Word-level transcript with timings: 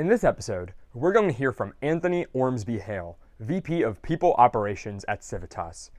In 0.00 0.08
this 0.08 0.24
episode, 0.24 0.72
we're 0.94 1.12
going 1.12 1.28
to 1.28 1.36
hear 1.36 1.52
from 1.52 1.74
Anthony 1.82 2.24
Ormsby 2.32 2.78
Hale, 2.78 3.18
VP 3.38 3.82
of 3.82 4.00
People 4.00 4.32
Operations 4.38 5.04
at 5.08 5.22
Civitas. 5.22 5.90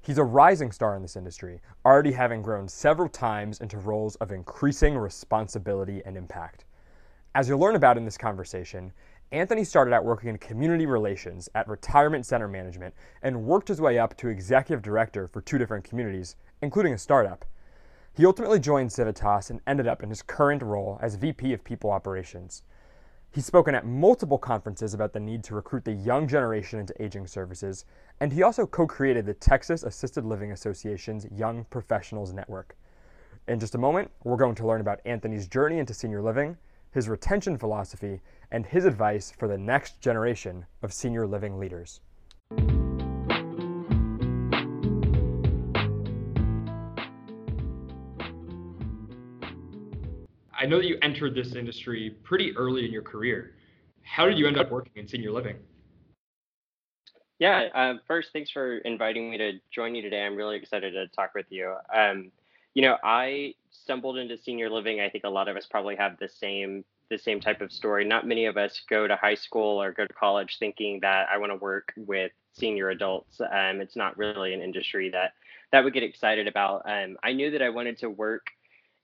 He's 0.00 0.18
a 0.18 0.22
rising 0.22 0.70
star 0.70 0.94
in 0.94 1.02
this 1.02 1.16
industry, 1.16 1.60
already 1.84 2.12
having 2.12 2.40
grown 2.40 2.68
several 2.68 3.08
times 3.08 3.60
into 3.60 3.76
roles 3.78 4.14
of 4.14 4.30
increasing 4.30 4.96
responsibility 4.96 6.02
and 6.06 6.16
impact. 6.16 6.66
As 7.34 7.48
you'll 7.48 7.58
learn 7.58 7.74
about 7.74 7.96
in 7.96 8.04
this 8.04 8.16
conversation, 8.16 8.92
Anthony 9.32 9.64
started 9.64 9.92
out 9.92 10.04
working 10.04 10.28
in 10.28 10.38
community 10.38 10.86
relations 10.86 11.48
at 11.56 11.66
Retirement 11.66 12.26
Center 12.26 12.46
Management 12.46 12.94
and 13.22 13.42
worked 13.42 13.66
his 13.66 13.80
way 13.80 13.98
up 13.98 14.16
to 14.18 14.28
executive 14.28 14.82
director 14.82 15.26
for 15.26 15.40
two 15.40 15.58
different 15.58 15.82
communities, 15.82 16.36
including 16.62 16.92
a 16.92 16.98
startup. 16.98 17.44
He 18.14 18.24
ultimately 18.24 18.60
joined 18.60 18.92
Civitas 18.92 19.50
and 19.50 19.60
ended 19.66 19.88
up 19.88 20.04
in 20.04 20.10
his 20.10 20.22
current 20.22 20.62
role 20.62 21.00
as 21.02 21.16
VP 21.16 21.52
of 21.52 21.64
People 21.64 21.90
Operations. 21.90 22.62
He's 23.30 23.44
spoken 23.44 23.74
at 23.74 23.84
multiple 23.84 24.38
conferences 24.38 24.94
about 24.94 25.12
the 25.12 25.20
need 25.20 25.44
to 25.44 25.54
recruit 25.54 25.84
the 25.84 25.92
young 25.92 26.26
generation 26.26 26.80
into 26.80 27.00
aging 27.02 27.26
services, 27.26 27.84
and 28.20 28.32
he 28.32 28.42
also 28.42 28.66
co 28.66 28.86
created 28.86 29.26
the 29.26 29.34
Texas 29.34 29.82
Assisted 29.82 30.24
Living 30.24 30.52
Association's 30.52 31.26
Young 31.30 31.64
Professionals 31.64 32.32
Network. 32.32 32.74
In 33.46 33.60
just 33.60 33.74
a 33.74 33.78
moment, 33.78 34.10
we're 34.24 34.38
going 34.38 34.54
to 34.54 34.66
learn 34.66 34.80
about 34.80 35.00
Anthony's 35.04 35.46
journey 35.46 35.78
into 35.78 35.92
senior 35.92 36.22
living, 36.22 36.56
his 36.90 37.06
retention 37.06 37.58
philosophy, 37.58 38.22
and 38.50 38.64
his 38.64 38.86
advice 38.86 39.30
for 39.30 39.46
the 39.46 39.58
next 39.58 40.00
generation 40.00 40.64
of 40.82 40.94
senior 40.94 41.26
living 41.26 41.58
leaders. 41.58 42.00
Know 50.68 50.78
that 50.78 50.86
you 50.86 50.98
entered 51.02 51.34
this 51.34 51.54
industry 51.54 52.10
pretty 52.22 52.56
early 52.56 52.84
in 52.84 52.92
your 52.92 53.02
career. 53.02 53.54
How 54.02 54.26
did 54.26 54.38
you 54.38 54.46
end 54.46 54.58
up 54.58 54.70
working 54.70 54.92
in 54.96 55.08
senior 55.08 55.32
living? 55.32 55.56
Yeah, 57.38 57.68
uh, 57.74 57.94
first, 58.06 58.30
thanks 58.32 58.50
for 58.50 58.78
inviting 58.78 59.30
me 59.30 59.38
to 59.38 59.52
join 59.70 59.94
you 59.94 60.02
today. 60.02 60.24
I'm 60.24 60.34
really 60.34 60.56
excited 60.56 60.92
to 60.92 61.06
talk 61.08 61.34
with 61.34 61.46
you. 61.50 61.74
Um, 61.94 62.32
you 62.74 62.82
know, 62.82 62.96
I 63.04 63.54
stumbled 63.70 64.18
into 64.18 64.36
senior 64.36 64.70
living. 64.70 65.00
I 65.00 65.08
think 65.08 65.24
a 65.24 65.28
lot 65.28 65.48
of 65.48 65.56
us 65.56 65.66
probably 65.66 65.96
have 65.96 66.18
the 66.18 66.28
same 66.28 66.84
the 67.10 67.18
same 67.18 67.40
type 67.40 67.62
of 67.62 67.72
story. 67.72 68.04
Not 68.04 68.26
many 68.26 68.44
of 68.44 68.58
us 68.58 68.82
go 68.88 69.08
to 69.08 69.16
high 69.16 69.34
school 69.34 69.80
or 69.82 69.92
go 69.92 70.06
to 70.06 70.12
college 70.12 70.58
thinking 70.58 71.00
that 71.00 71.26
I 71.32 71.38
want 71.38 71.52
to 71.52 71.56
work 71.56 71.94
with 71.96 72.32
senior 72.52 72.90
adults. 72.90 73.40
Um, 73.40 73.80
it's 73.80 73.96
not 73.96 74.18
really 74.18 74.52
an 74.52 74.60
industry 74.60 75.08
that 75.10 75.32
that 75.72 75.82
would 75.82 75.94
get 75.94 76.02
excited 76.02 76.46
about. 76.46 76.82
Um, 76.84 77.16
I 77.22 77.32
knew 77.32 77.50
that 77.50 77.62
I 77.62 77.70
wanted 77.70 77.98
to 78.00 78.10
work 78.10 78.48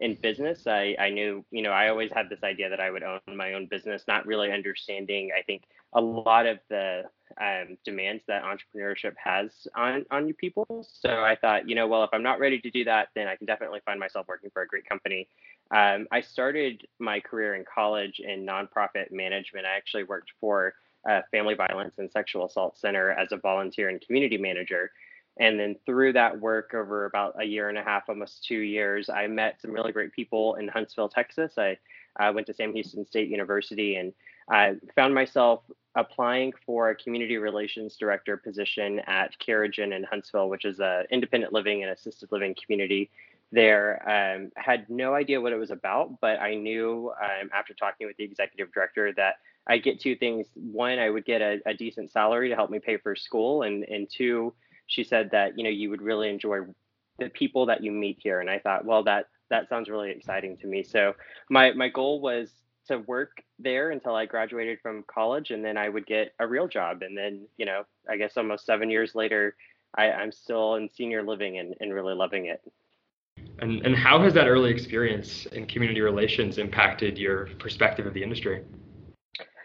in 0.00 0.14
business. 0.17 0.67
I, 0.67 0.97
I 0.98 1.11
knew, 1.11 1.45
you 1.50 1.62
know, 1.62 1.70
I 1.70 1.89
always 1.89 2.11
had 2.12 2.28
this 2.28 2.42
idea 2.42 2.69
that 2.69 2.81
I 2.81 2.91
would 2.91 3.03
own 3.03 3.20
my 3.37 3.55
own 3.55 3.67
business, 3.67 4.05
not 4.09 4.27
really 4.27 4.51
understanding, 4.51 5.31
I 5.39 5.42
think, 5.42 5.64
a 5.92 6.01
lot 6.01 6.47
of 6.47 6.59
the 6.69 7.05
um, 7.41 7.77
demands 7.84 8.25
that 8.27 8.42
entrepreneurship 8.42 9.14
has 9.23 9.67
on, 9.77 10.05
on 10.11 10.27
you 10.27 10.34
people. 10.34 10.86
So 10.89 11.23
I 11.23 11.36
thought, 11.36 11.69
you 11.69 11.75
know, 11.75 11.86
well, 11.86 12.05
if 12.05 12.11
I'm 12.12 12.23
not 12.23 12.41
ready 12.41 12.61
to 12.61 12.70
do 12.70 12.84
that, 12.84 13.09
then 13.14 13.28
I 13.28 13.36
can 13.36 13.47
definitely 13.47 13.81
find 13.84 14.01
myself 14.01 14.27
working 14.28 14.51
for 14.51 14.62
a 14.62 14.67
great 14.67 14.89
company. 14.89 15.28
Um, 15.70 16.06
I 16.11 16.20
started 16.20 16.86
my 16.98 17.20
career 17.20 17.55
in 17.55 17.64
college 17.64 18.20
in 18.20 18.45
nonprofit 18.45 19.12
management. 19.12 19.67
I 19.67 19.77
actually 19.77 20.05
worked 20.05 20.33
for 20.41 20.75
a 21.06 21.23
family 21.31 21.55
violence 21.55 21.95
and 21.98 22.11
sexual 22.11 22.47
assault 22.47 22.79
center 22.79 23.11
as 23.12 23.31
a 23.31 23.36
volunteer 23.36 23.89
and 23.89 24.01
community 24.01 24.39
manager. 24.39 24.91
And 25.39 25.59
then 25.59 25.77
through 25.85 26.13
that 26.13 26.41
work 26.41 26.75
over 26.75 27.07
about 27.07 27.35
a 27.41 27.45
year 27.45 27.69
and 27.69 27.79
a 27.79 27.83
half, 27.83 28.09
almost 28.09 28.45
two 28.45 28.61
years, 28.61 29.09
I 29.11 29.27
met 29.27 29.61
some 29.61 29.73
really 29.73 29.93
great 29.93 30.13
people 30.13 30.55
in 30.55 30.69
Huntsville, 30.69 31.09
Texas. 31.09 31.59
I 31.59 32.31
went 32.31 32.47
to 32.47 32.55
Sam 32.55 32.73
Houston 32.73 33.05
State 33.05 33.29
University 33.29 33.97
and 33.97 34.13
I 34.49 34.77
found 34.95 35.15
myself 35.15 35.63
applying 35.97 36.53
for 36.65 36.91
a 36.91 36.97
community 36.97 37.37
relations 37.37 37.97
director 37.97 38.37
position 38.37 39.01
at 39.07 39.39
Carriage 39.39 39.79
Inn 39.79 39.93
in 39.93 40.05
Huntsville, 40.05 40.49
which 40.49 40.65
is 40.65 40.81
a 40.81 41.05
independent 41.11 41.53
living 41.53 41.83
and 41.83 41.92
assisted 41.92 42.31
living 42.33 42.55
community 42.63 43.11
there. 43.53 44.03
Um, 44.08 44.51
had 44.57 44.89
no 44.91 45.14
idea 45.14 45.41
what 45.41 45.53
it 45.53 45.58
was 45.58 45.70
about, 45.70 46.20
but 46.20 46.41
I 46.41 46.55
knew 46.55 47.13
um, 47.23 47.51
after 47.53 47.75
talking 47.75 48.07
with 48.07 48.17
the 48.17 48.25
executive 48.25 48.73
director 48.73 49.13
that 49.17 49.37
I'd 49.67 49.83
get 49.83 50.01
two 50.01 50.17
things. 50.17 50.47
One, 50.55 50.98
I 50.98 51.11
would 51.11 51.25
get 51.25 51.41
a, 51.41 51.61
a 51.64 51.75
decent 51.75 52.11
salary 52.11 52.48
to 52.48 52.57
help 52.57 52.70
me 52.70 52.81
pay 52.81 52.97
for 52.97 53.17
school, 53.17 53.63
and 53.63 53.85
and 53.85 54.08
two, 54.11 54.53
she 54.86 55.05
said 55.05 55.30
that 55.33 55.56
you 55.56 55.64
know 55.64 55.70
you 55.70 55.90
would 55.90 56.02
really 56.02 56.28
enjoy 56.28 56.61
the 57.18 57.28
people 57.30 57.67
that 57.67 57.83
you 57.83 57.92
meet 57.92 58.18
here. 58.20 58.40
And 58.40 58.50
i 58.50 58.58
thought 58.58 58.84
well 58.84 59.02
that 59.05 59.28
that 59.50 59.68
sounds 59.68 59.89
really 59.89 60.11
exciting 60.11 60.56
to 60.58 60.67
me. 60.67 60.83
So 60.83 61.14
my 61.50 61.72
my 61.72 61.89
goal 61.89 62.20
was 62.20 62.50
to 62.89 62.98
work 62.98 63.42
there 63.58 63.90
until 63.90 64.14
i 64.14 64.27
graduated 64.27 64.78
from 64.83 65.05
college 65.06 65.50
and 65.50 65.64
then 65.64 65.78
i 65.78 65.89
would 65.89 66.06
get 66.06 66.34
a 66.39 66.46
real 66.46 66.68
job. 66.68 67.02
And 67.02 67.17
then 67.17 67.46
you 67.56 67.67
know 67.67 67.84
i 68.08 68.17
guess 68.17 68.36
almost 68.36 68.67
seven 68.67 68.90
years 68.90 69.14
later 69.14 69.56
I, 69.96 70.11
i'm 70.11 70.33
still 70.33 70.74
in 70.74 70.89
senior 70.92 71.22
living 71.22 71.58
and, 71.58 71.74
and 71.80 71.95
really 71.95 72.14
loving 72.14 72.46
it. 72.46 72.61
And, 73.61 73.84
and 73.86 73.96
how 73.96 74.20
has 74.22 74.34
that 74.34 74.48
early 74.48 74.70
experience 74.70 75.46
in 75.46 75.66
community 75.66 76.01
relations 76.01 76.58
impacted 76.58 77.16
your 77.16 77.46
perspective 77.58 78.06
of 78.06 78.14
the 78.14 78.22
industry 78.22 78.64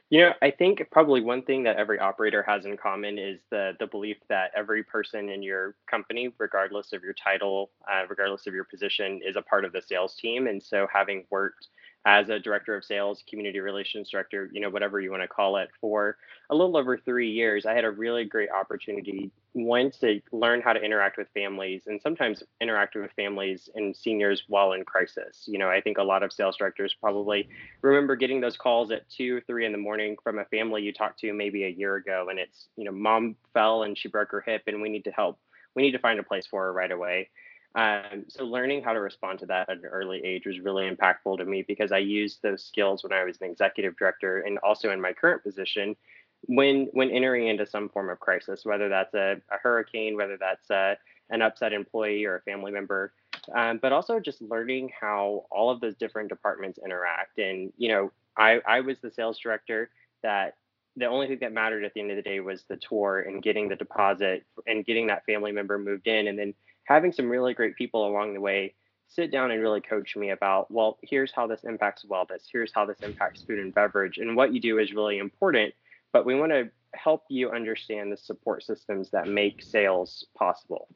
you 0.10 0.22
know, 0.22 0.34
I 0.42 0.50
think 0.52 0.84
probably 0.92 1.22
one 1.22 1.44
thing 1.44 1.64
that 1.64 1.76
every 1.78 2.00
operator 2.00 2.42
has 2.44 2.66
in 2.66 2.78
common 2.78 3.20
is 3.20 3.42
the 3.52 3.74
the 3.80 3.86
belief 3.88 4.18
that 4.30 4.52
every 4.56 4.84
person 4.84 5.30
in 5.30 5.44
your 5.44 5.76
company, 5.90 6.34
regardless 6.40 6.94
of 6.94 7.04
your 7.04 7.14
title, 7.14 7.70
uh, 7.92 8.04
regardless 8.10 8.48
of 8.48 8.54
your 8.56 8.64
position, 8.64 9.22
is 9.24 9.36
a 9.36 9.42
part 9.44 9.66
of 9.66 9.72
the 9.72 9.82
sales 9.82 10.16
team. 10.16 10.48
And 10.48 10.62
so, 10.64 10.88
having 10.92 11.26
worked 11.30 11.68
as 12.10 12.28
a 12.30 12.40
director 12.40 12.76
of 12.76 12.84
sales, 12.84 13.24
community 13.30 13.60
relations 13.60 14.10
director, 14.10 14.50
you 14.52 14.60
know, 14.60 14.70
whatever 14.72 15.00
you 15.00 15.12
want 15.12 15.22
to 15.22 15.28
call 15.28 15.58
it, 15.58 15.70
for 15.80 16.18
a 16.50 16.56
little 16.56 16.76
over 16.76 16.98
three 16.98 17.30
years, 17.30 17.68
I 17.68 17.74
had 17.76 17.84
a 17.84 17.92
really 17.92 18.26
great 18.26 18.50
opportunity. 18.50 19.30
One, 19.54 19.92
to 20.02 20.20
learn 20.32 20.62
how 20.62 20.74
to 20.74 20.82
interact 20.82 21.20
with 21.20 21.28
families 21.36 21.84
and 21.86 22.02
sometimes 22.02 22.42
interact 22.60 22.96
with 22.96 23.12
families 23.12 23.70
and 23.76 23.96
seniors 23.96 24.44
while 24.48 24.74
in 24.74 24.86
crisis. 24.86 25.44
You 25.46 25.60
know, 25.60 25.70
I 25.70 25.82
think 25.82 26.00
a 26.00 26.04
lot 26.04 26.24
of 26.24 26.34
sales 26.34 26.58
directors 26.58 26.96
probably 27.00 27.48
remember 27.84 28.16
getting 28.16 28.42
those 28.42 28.58
calls 28.58 28.90
at 28.90 29.08
two, 29.08 29.42
three 29.42 29.68
in 29.68 29.72
the 29.72 29.78
morning 29.78 30.16
from 30.24 30.40
a 30.40 30.46
family 30.46 30.82
you 30.82 30.92
talked 30.92 31.20
to 31.20 31.32
maybe 31.32 31.66
a 31.66 31.70
year 31.70 31.96
ago. 31.96 32.28
And 32.32 32.40
it's, 32.40 32.70
you 32.76 32.86
know, 32.86 32.92
mom 32.92 33.36
fell 33.54 33.84
and 33.84 33.96
she 33.96 34.08
broke 34.08 34.32
her 34.32 34.42
hip 34.42 34.64
and 34.66 34.82
we 34.82 34.90
need 34.90 35.04
to 35.04 35.12
help. 35.12 35.38
We 35.76 35.84
need 35.84 35.92
to 35.92 36.00
find 36.00 36.20
a 36.20 36.24
place 36.24 36.48
for 36.48 36.64
her 36.64 36.74
right 36.74 36.92
away. 36.92 37.30
Um, 37.76 38.26
so 38.28 38.46
learning 38.46 38.84
how 38.84 38.94
to 38.94 39.00
respond 39.00 39.40
to 39.40 39.46
that 39.48 39.70
at 39.70 39.78
an 39.78 39.86
early 39.86 40.24
age 40.26 40.46
was 40.46 40.60
really 40.60 40.90
impactful 40.90 41.38
to 41.38 41.46
me 41.46 41.64
because 41.68 41.92
I 41.92 42.00
used 42.00 42.42
those 42.42 42.64
skills 42.64 43.04
when 43.04 43.14
I 43.14 43.24
was 43.24 43.38
an 43.42 43.50
executive 43.50 43.96
director 43.96 44.40
and 44.40 44.58
also 44.60 44.92
in 44.92 45.00
my 45.00 45.14
current 45.14 45.44
position 45.44 45.96
when 46.44 46.88
when 46.94 47.10
entering 47.12 47.48
into 47.48 47.66
some 47.66 47.90
form 47.90 48.10
of 48.10 48.20
crisis, 48.20 48.66
whether 48.66 48.90
that's 48.90 49.14
a, 49.14 49.38
a 49.52 49.58
hurricane, 49.62 50.16
whether 50.16 50.38
that's 50.38 50.70
a, 50.70 50.98
an 51.30 51.42
upset 51.42 51.74
employee 51.74 52.26
or 52.26 52.38
a 52.38 52.42
family 52.42 52.72
member, 52.72 53.14
um, 53.56 53.78
but 53.82 53.92
also 53.92 54.20
just 54.20 54.42
learning 54.42 54.90
how 55.00 55.46
all 55.52 55.70
of 55.70 55.82
those 55.82 55.96
different 55.96 56.30
departments 56.30 56.80
interact. 56.84 57.40
And 57.40 57.74
you 57.78 57.90
know, 57.90 58.12
I 58.38 58.62
I 58.68 58.82
was 58.82 59.00
the 59.00 59.12
sales 59.12 59.38
director 59.38 59.90
that 60.24 60.56
the 60.96 61.06
only 61.06 61.28
thing 61.28 61.38
that 61.42 61.54
mattered 61.54 61.84
at 61.84 61.94
the 61.94 62.02
end 62.02 62.12
of 62.12 62.18
the 62.18 62.24
day 62.24 62.40
was 62.40 62.64
the 62.64 62.78
tour 62.78 63.20
and 63.22 63.44
getting 63.44 63.70
the 63.70 63.76
deposit 63.76 64.44
and 64.66 64.86
getting 64.86 65.08
that 65.08 65.26
family 65.26 65.52
member 65.52 65.78
moved 65.78 66.08
in 66.08 66.28
and 66.28 66.38
then 66.38 66.54
having 66.90 67.12
some 67.12 67.30
really 67.30 67.54
great 67.54 67.76
people 67.76 68.08
along 68.08 68.34
the 68.34 68.42
way 68.42 68.74
sit 69.08 69.32
down 69.32 69.52
and 69.52 69.62
really 69.62 69.82
coach 69.82 70.16
me 70.16 70.32
about, 70.32 70.70
well, 70.72 70.98
here's 71.02 71.32
how 71.32 71.48
this 71.48 71.64
impacts 71.64 72.04
wellness, 72.06 72.44
here's 72.52 72.72
how 72.74 72.86
this 72.86 72.98
impacts 73.02 73.44
food 73.44 73.60
and 73.60 73.74
beverage. 73.74 74.18
And 74.18 74.36
what 74.36 74.54
you 74.54 74.60
do 74.60 74.80
is 74.80 74.94
really 74.94 75.20
important, 75.20 75.74
but 76.12 76.26
we 76.26 76.36
want 76.36 76.52
to 76.52 76.70
help 76.96 77.24
you 77.30 77.52
understand 77.52 78.12
the 78.12 78.18
support 78.18 78.64
systems 78.64 79.10
that 79.12 79.28
make 79.28 79.64
sales 79.64 80.26
possible. 80.38 80.88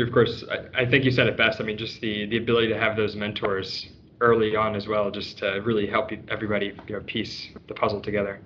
Of 0.00 0.10
course, 0.12 0.44
I, 0.50 0.82
I 0.82 0.86
think 0.86 1.04
you 1.04 1.10
said 1.10 1.28
it 1.28 1.36
best. 1.36 1.60
I 1.60 1.64
mean, 1.64 1.78
just 1.78 2.00
the, 2.00 2.26
the 2.26 2.38
ability 2.38 2.68
to 2.68 2.78
have 2.78 2.96
those 2.96 3.14
mentors 3.16 3.88
early 4.20 4.56
on 4.56 4.74
as 4.74 4.88
well, 4.88 5.10
just 5.10 5.38
to 5.38 5.60
really 5.64 5.86
help 5.86 6.10
everybody 6.28 6.74
you 6.88 6.96
know, 6.96 7.00
piece 7.06 7.48
the 7.68 7.74
puzzle 7.74 8.00
together. 8.00 8.40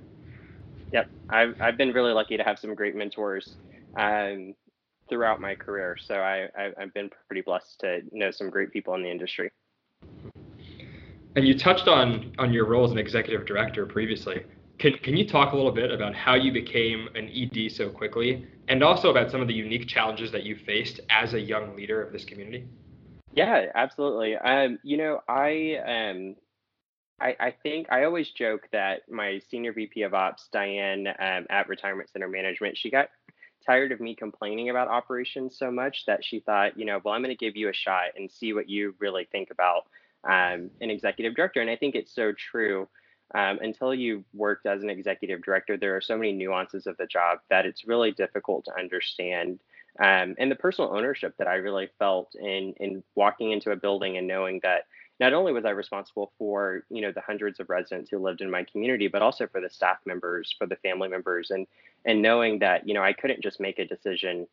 Yep, 0.92 1.08
I've, 1.30 1.60
I've 1.60 1.76
been 1.76 1.92
really 1.92 2.12
lucky 2.12 2.36
to 2.36 2.42
have 2.42 2.58
some 2.58 2.74
great 2.74 2.94
mentors. 2.94 3.56
Um, 3.96 4.54
throughout 5.08 5.40
my 5.40 5.54
career. 5.54 5.96
So 6.00 6.14
I, 6.14 6.48
I 6.56 6.72
have 6.78 6.94
been 6.94 7.10
pretty 7.26 7.42
blessed 7.42 7.80
to 7.80 8.00
know 8.12 8.30
some 8.30 8.50
great 8.50 8.72
people 8.72 8.94
in 8.94 9.02
the 9.02 9.10
industry. 9.10 9.50
And 11.36 11.46
you 11.46 11.58
touched 11.58 11.88
on 11.88 12.32
on 12.38 12.52
your 12.52 12.66
role 12.66 12.84
as 12.84 12.90
an 12.90 12.98
executive 12.98 13.46
director 13.46 13.86
previously. 13.86 14.44
Can 14.78 14.94
can 14.98 15.16
you 15.16 15.26
talk 15.26 15.52
a 15.52 15.56
little 15.56 15.72
bit 15.72 15.90
about 15.90 16.14
how 16.14 16.34
you 16.34 16.52
became 16.52 17.08
an 17.14 17.28
ED 17.28 17.70
so 17.70 17.90
quickly, 17.90 18.46
and 18.68 18.82
also 18.82 19.10
about 19.10 19.30
some 19.30 19.40
of 19.40 19.48
the 19.48 19.54
unique 19.54 19.86
challenges 19.86 20.32
that 20.32 20.44
you 20.44 20.56
faced 20.56 21.00
as 21.10 21.34
a 21.34 21.40
young 21.40 21.76
leader 21.76 22.02
of 22.02 22.12
this 22.12 22.24
community? 22.24 22.66
Yeah, 23.32 23.66
absolutely. 23.74 24.36
Um, 24.36 24.78
you 24.82 24.96
know, 24.96 25.20
I 25.28 25.76
um, 25.86 26.36
I, 27.20 27.36
I, 27.40 27.54
think 27.62 27.88
I 27.90 28.04
always 28.04 28.30
joke 28.30 28.68
that 28.72 29.00
my 29.10 29.40
senior 29.50 29.72
VP 29.72 30.02
of 30.02 30.14
Ops, 30.14 30.48
Diane, 30.52 31.08
um, 31.08 31.46
at 31.50 31.68
Retirement 31.68 32.08
Center 32.10 32.28
Management, 32.28 32.76
she 32.76 32.90
got 32.90 33.08
tired 33.64 33.92
of 33.92 34.00
me 34.00 34.14
complaining 34.14 34.70
about 34.70 34.88
operations 34.88 35.58
so 35.58 35.70
much 35.70 36.06
that 36.06 36.24
she 36.24 36.40
thought, 36.40 36.78
you 36.78 36.84
know, 36.84 37.00
well, 37.04 37.14
I'm 37.14 37.22
going 37.22 37.36
to 37.36 37.44
give 37.44 37.56
you 37.56 37.68
a 37.68 37.74
shot 37.74 38.16
and 38.16 38.30
see 38.30 38.52
what 38.52 38.68
you 38.68 38.94
really 38.98 39.26
think 39.30 39.50
about 39.50 39.86
um, 40.24 40.70
an 40.80 40.90
executive 40.90 41.34
director. 41.34 41.60
And 41.60 41.70
I 41.70 41.76
think 41.76 41.94
it's 41.94 42.14
so 42.14 42.32
true. 42.32 42.88
um, 43.34 43.58
until 43.60 43.94
you've 43.94 44.24
worked 44.32 44.66
as 44.66 44.82
an 44.82 44.90
executive 44.90 45.42
director, 45.42 45.76
there 45.76 45.96
are 45.96 46.00
so 46.00 46.16
many 46.16 46.32
nuances 46.32 46.86
of 46.86 46.96
the 46.96 47.06
job 47.06 47.38
that 47.50 47.66
it's 47.66 47.86
really 47.86 48.10
difficult 48.12 48.64
to 48.64 48.78
understand. 48.78 49.60
Um, 50.00 50.34
and 50.38 50.50
the 50.50 50.56
personal 50.56 50.94
ownership 50.94 51.34
that 51.38 51.48
I 51.48 51.56
really 51.56 51.88
felt 51.98 52.34
in 52.34 52.72
in 52.78 53.02
walking 53.16 53.52
into 53.52 53.72
a 53.72 53.76
building 53.76 54.16
and 54.16 54.26
knowing 54.26 54.60
that 54.62 54.84
not 55.20 55.32
only 55.32 55.52
was 55.52 55.64
I 55.64 55.70
responsible 55.70 56.32
for 56.38 56.84
you 56.90 57.02
know 57.02 57.12
the 57.12 57.20
hundreds 57.20 57.60
of 57.60 57.70
residents 57.70 58.10
who 58.10 58.18
lived 58.18 58.40
in 58.40 58.50
my 58.50 58.64
community, 58.64 59.08
but 59.08 59.22
also 59.22 59.46
for 59.46 59.60
the 59.60 59.70
staff 59.70 59.98
members, 60.06 60.54
for 60.56 60.66
the 60.66 60.76
family 60.76 61.08
members, 61.08 61.50
and 61.50 61.66
and 62.04 62.22
knowing 62.22 62.58
that 62.60 62.86
you 62.86 62.94
know 62.94 63.02
I 63.02 63.12
couldn't 63.12 63.42
just 63.42 63.60
make 63.60 63.78
a 63.78 63.86
decision 63.86 64.46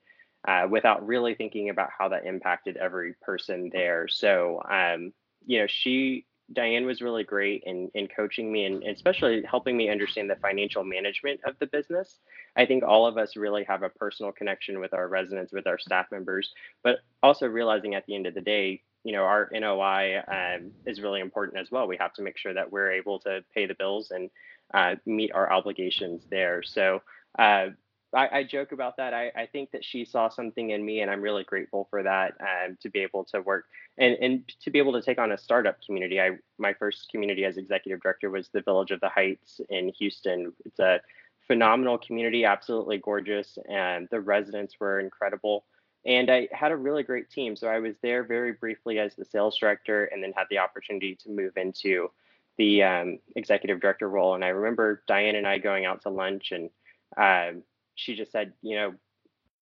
uh, 0.48 0.68
without 0.70 1.06
really 1.06 1.36
thinking 1.36 1.70
about 1.70 1.90
how 1.98 2.10
that 2.10 2.26
impacted 2.26 2.78
every 2.78 3.14
person 3.22 3.70
there. 3.72 4.08
So 4.08 4.62
um, 4.70 5.14
you 5.46 5.60
know 5.60 5.68
she 5.68 6.26
Diane 6.54 6.86
was 6.86 7.02
really 7.02 7.24
great 7.24 7.64
in, 7.66 7.90
in 7.96 8.08
coaching 8.08 8.52
me 8.52 8.66
and 8.66 8.84
especially 8.84 9.42
helping 9.50 9.76
me 9.76 9.90
understand 9.90 10.30
the 10.30 10.36
financial 10.36 10.84
management 10.84 11.40
of 11.44 11.58
the 11.60 11.66
business. 11.66 12.20
I 12.56 12.66
think 12.66 12.84
all 12.84 13.08
of 13.08 13.18
us 13.18 13.36
really 13.36 13.64
have 13.64 13.82
a 13.82 13.90
personal 13.90 14.32
connection 14.32 14.80
with 14.80 14.94
our 14.94 15.08
residents, 15.08 15.52
with 15.52 15.66
our 15.66 15.80
staff 15.80 16.06
members, 16.12 16.54
but 16.84 17.00
also 17.24 17.48
realizing 17.48 17.96
at 17.96 18.06
the 18.06 18.16
end 18.16 18.28
of 18.28 18.36
the 18.36 18.42
day, 18.42 18.84
you 19.06 19.12
know, 19.12 19.24
our 19.24 19.48
NOI 19.54 20.24
um, 20.28 20.72
is 20.88 21.00
really 21.00 21.22
important 21.22 21.60
as 21.60 21.70
well. 21.70 21.88
We 21.88 21.96
have 21.98 22.14
to 22.14 22.24
make 22.24 22.40
sure 22.40 22.56
that 22.56 22.72
we're 22.72 22.92
able 22.92 23.20
to 23.20 23.46
pay 23.54 23.68
the 23.68 23.76
bills 23.76 24.10
and 24.10 24.32
uh, 24.74 24.96
meet 25.06 25.32
our 25.32 25.54
obligations 25.54 26.24
there. 26.32 26.64
So 26.64 27.04
uh, 27.38 27.68
I, 28.16 28.40
I, 28.40 28.44
joke 28.44 28.72
about 28.72 28.98
that. 28.98 29.14
I, 29.14 29.32
I, 29.36 29.46
think 29.46 29.70
that 29.72 29.86
she 29.86 30.06
saw 30.06 30.30
something 30.30 30.72
in 30.72 30.84
me, 30.84 31.02
and 31.02 31.12
I'm 31.12 31.22
really 31.22 31.44
grateful 31.44 31.88
for 31.92 32.02
that 32.02 32.34
um, 32.40 32.80
to 32.82 32.90
be 32.90 33.02
able 33.02 33.26
to 33.26 33.42
work 33.42 33.66
and, 34.00 34.18
and 34.20 34.52
to 34.64 34.72
be 34.72 34.80
able 34.80 34.94
to 34.94 35.04
take 35.04 35.20
on 35.20 35.34
a 35.34 35.38
startup 35.38 35.78
community. 35.86 36.20
I 36.20 36.32
my 36.58 36.74
first 36.74 37.10
community 37.12 37.46
as 37.46 37.58
executive 37.58 38.02
director 38.02 38.32
was 38.32 38.50
the 38.50 38.62
Village 38.62 38.90
of 38.90 39.02
the 39.02 39.10
Heights 39.10 39.62
in 39.70 39.92
Houston. 40.00 40.52
It's 40.66 40.80
a 40.80 41.00
phenomenal 41.46 42.00
community, 42.00 42.44
absolutely 42.44 42.98
gorgeous, 42.98 43.60
and 43.70 44.08
the 44.10 44.20
residents 44.20 44.76
were 44.80 45.00
incredible. 45.00 45.66
And 46.06 46.30
I 46.30 46.48
had 46.52 46.72
a 46.72 46.76
really 46.76 47.04
great 47.04 47.30
team. 47.30 47.56
So 47.56 47.68
I 47.68 47.80
was 47.80 47.96
there 48.02 48.24
very 48.24 48.54
briefly 48.54 49.00
as 49.00 49.16
the 49.16 49.26
sales 49.26 49.58
director, 49.58 50.06
and 50.06 50.24
then 50.24 50.34
had 50.36 50.48
the 50.50 50.60
opportunity 50.60 51.16
to 51.24 51.30
move 51.30 51.58
into 51.58 52.12
the 52.58 52.84
um, 52.84 53.20
executive 53.36 53.82
director 53.82 54.08
role. 54.08 54.36
And 54.36 54.46
I 54.46 54.50
remember 54.50 55.04
Diane 55.08 55.36
and 55.36 55.48
I 55.48 55.58
going 55.58 55.86
out 55.86 56.02
to 56.04 56.10
lunch 56.10 56.52
and 56.52 56.70
um, 57.18 57.64
she 57.96 58.16
just 58.16 58.32
said, 58.32 58.54
you 58.62 58.76
know, 58.76 58.94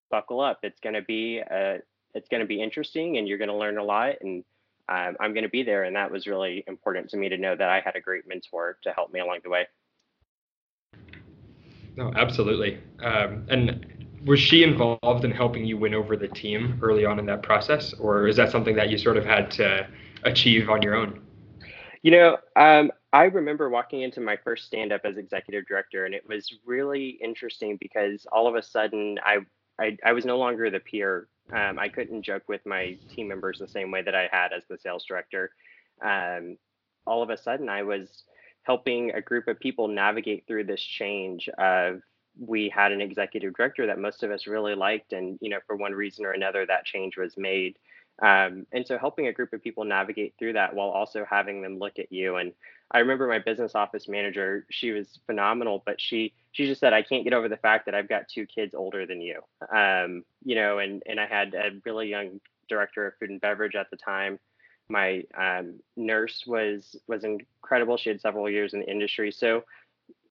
buckle 0.10 0.42
up. 0.42 0.60
It's 0.63 0.80
going 0.80 0.95
to 0.95 1.01
be 1.01 1.42
uh, 1.42 1.78
it's 2.13 2.30
going 2.30 2.42
to 2.42 2.48
be 2.48 2.62
interesting, 2.62 3.18
and 3.18 3.28
you're 3.28 3.38
going 3.38 3.50
to 3.50 3.56
learn 3.56 3.78
a 3.78 3.84
lot. 3.84 4.16
And 4.22 4.44
um, 4.89 5.16
I'm 5.19 5.34
going 5.34 5.44
to 5.44 5.50
be 5.50 5.63
there. 5.63 5.84
And 5.84 5.96
that 5.96 6.12
was 6.12 6.28
really 6.28 6.63
important 6.68 7.10
to 7.12 7.18
me 7.18 7.30
to 7.30 7.38
know 7.38 7.56
that 7.56 7.69
I 7.69 7.80
had 7.80 7.96
a 7.96 8.01
great 8.01 8.28
mentor 8.28 8.78
to 8.84 8.92
help 8.92 9.13
me 9.13 9.19
along 9.19 9.39
the 9.44 9.50
way. 9.50 9.68
No, 11.96 12.12
absolutely. 12.16 12.80
Um, 13.01 13.46
and 13.50 14.03
was 14.25 14.40
she 14.40 14.64
involved 14.64 15.25
in 15.25 15.31
helping 15.31 15.66
you 15.66 15.78
win 15.78 15.94
over 15.94 16.16
the 16.16 16.28
team 16.28 16.80
early 16.81 17.06
on 17.06 17.20
in 17.20 17.25
that 17.25 17.44
process, 17.44 17.94
or 17.94 18.28
is 18.28 18.36
that 18.38 18.52
something 18.52 18.75
that 18.75 18.90
you 18.90 18.98
sort 18.98 19.18
of 19.18 19.25
had 19.25 19.52
to 19.52 19.88
achieve 20.24 20.70
on 20.70 20.81
your 20.81 20.96
own? 20.96 21.22
You 22.02 22.12
know, 22.12 22.38
um, 22.56 22.92
I 23.12 23.25
remember 23.25 23.70
walking 23.70 24.02
into 24.02 24.22
my 24.22 24.38
first 24.44 24.66
stand 24.66 24.92
up 24.92 25.02
as 25.04 25.18
executive 25.18 25.66
director, 25.68 26.06
and 26.06 26.16
it 26.16 26.28
was 26.28 26.54
really 26.66 27.18
interesting 27.22 27.78
because 27.80 28.25
all 28.31 28.48
of 28.48 28.56
a 28.56 28.64
sudden 28.64 29.20
I 29.24 29.40
I, 29.80 29.98
I 30.06 30.14
was 30.14 30.25
no 30.25 30.38
longer 30.38 30.70
the 30.70 30.80
peer. 30.80 31.28
Um, 31.52 31.80
I 31.80 31.90
couldn't 31.90 32.24
joke 32.24 32.44
with 32.48 32.66
my 32.66 32.98
team 33.14 33.28
members 33.28 33.60
the 33.60 33.68
same 33.68 33.92
way 33.92 34.02
that 34.04 34.16
I 34.16 34.30
had 34.31 34.54
as 34.54 34.64
the 34.70 34.78
sales 34.78 35.04
director. 35.06 35.52
Um, 36.04 36.58
all 37.06 37.24
of 37.24 37.30
a 37.30 37.38
sudden, 37.38 37.70
I 37.70 37.84
was 37.84 38.24
helping 38.64 39.12
a 39.12 39.22
group 39.22 39.48
of 39.48 39.60
people 39.60 39.88
navigate 39.88 40.46
through 40.48 40.66
this 40.66 40.81
change 40.81 41.50
of 41.58 42.02
we 42.40 42.70
had 42.70 42.92
an 42.92 43.02
executive 43.02 43.56
director 43.56 43.86
that 43.88 44.00
most 44.00 44.24
of 44.24 44.32
us 44.32 44.48
really 44.48 44.76
liked 44.76 45.14
and 45.14 45.38
you 45.42 45.50
know 45.50 45.60
for 45.68 45.76
one 45.76 45.94
reason 45.94 46.26
or 46.26 46.32
another 46.32 46.66
that 46.66 46.86
change 46.86 47.18
was 47.18 47.38
made 47.38 47.78
um, 48.22 48.68
and 48.72 48.86
so 48.86 48.98
helping 48.98 49.28
a 49.28 49.34
group 49.34 49.54
of 49.54 49.64
people 49.64 49.84
navigate 49.84 50.36
through 50.38 50.54
that 50.54 50.76
while 50.76 50.90
also 50.90 51.26
having 51.28 51.62
them 51.62 51.80
look 51.80 51.98
at 51.98 52.12
you. 52.12 52.36
And 52.38 52.54
I 52.92 53.00
remember 53.00 53.28
my 53.28 53.40
business 53.40 53.74
office 53.74 54.08
manager, 54.08 54.66
she 54.70 54.92
was 54.92 55.20
phenomenal, 55.26 55.82
but 55.86 56.00
she 56.00 56.34
she 56.52 56.68
just 56.68 56.80
said, 56.80 56.94
I 56.94 57.02
can't 57.02 57.24
get 57.24 57.34
over 57.34 57.50
the 57.50 57.58
fact 57.58 57.86
that 57.88 57.96
I've 57.96 58.10
got 58.10 58.30
two 58.30 58.46
kids 58.46 58.76
older 58.76 59.08
than 59.08 59.22
you. 59.22 59.42
Um, 59.76 60.24
you 60.44 60.56
know, 60.56 60.78
and 60.78 61.02
and 61.08 61.20
I 61.20 61.26
had 61.26 61.56
a 61.56 61.72
really 61.86 62.08
young 62.10 62.40
director 62.70 63.08
of 63.08 63.16
food 63.20 63.32
and 63.32 63.42
beverage 63.42 63.76
at 63.76 63.90
the 63.90 63.98
time. 63.98 64.40
My 64.90 65.24
um, 65.36 65.80
nurse 65.98 66.44
was 66.46 66.96
was 67.08 67.24
incredible. 67.24 67.98
She 67.98 68.10
had 68.10 68.22
several 68.22 68.48
years 68.50 68.74
in 68.74 68.82
the 68.82 68.92
industry. 68.92 69.32
So 69.32 69.64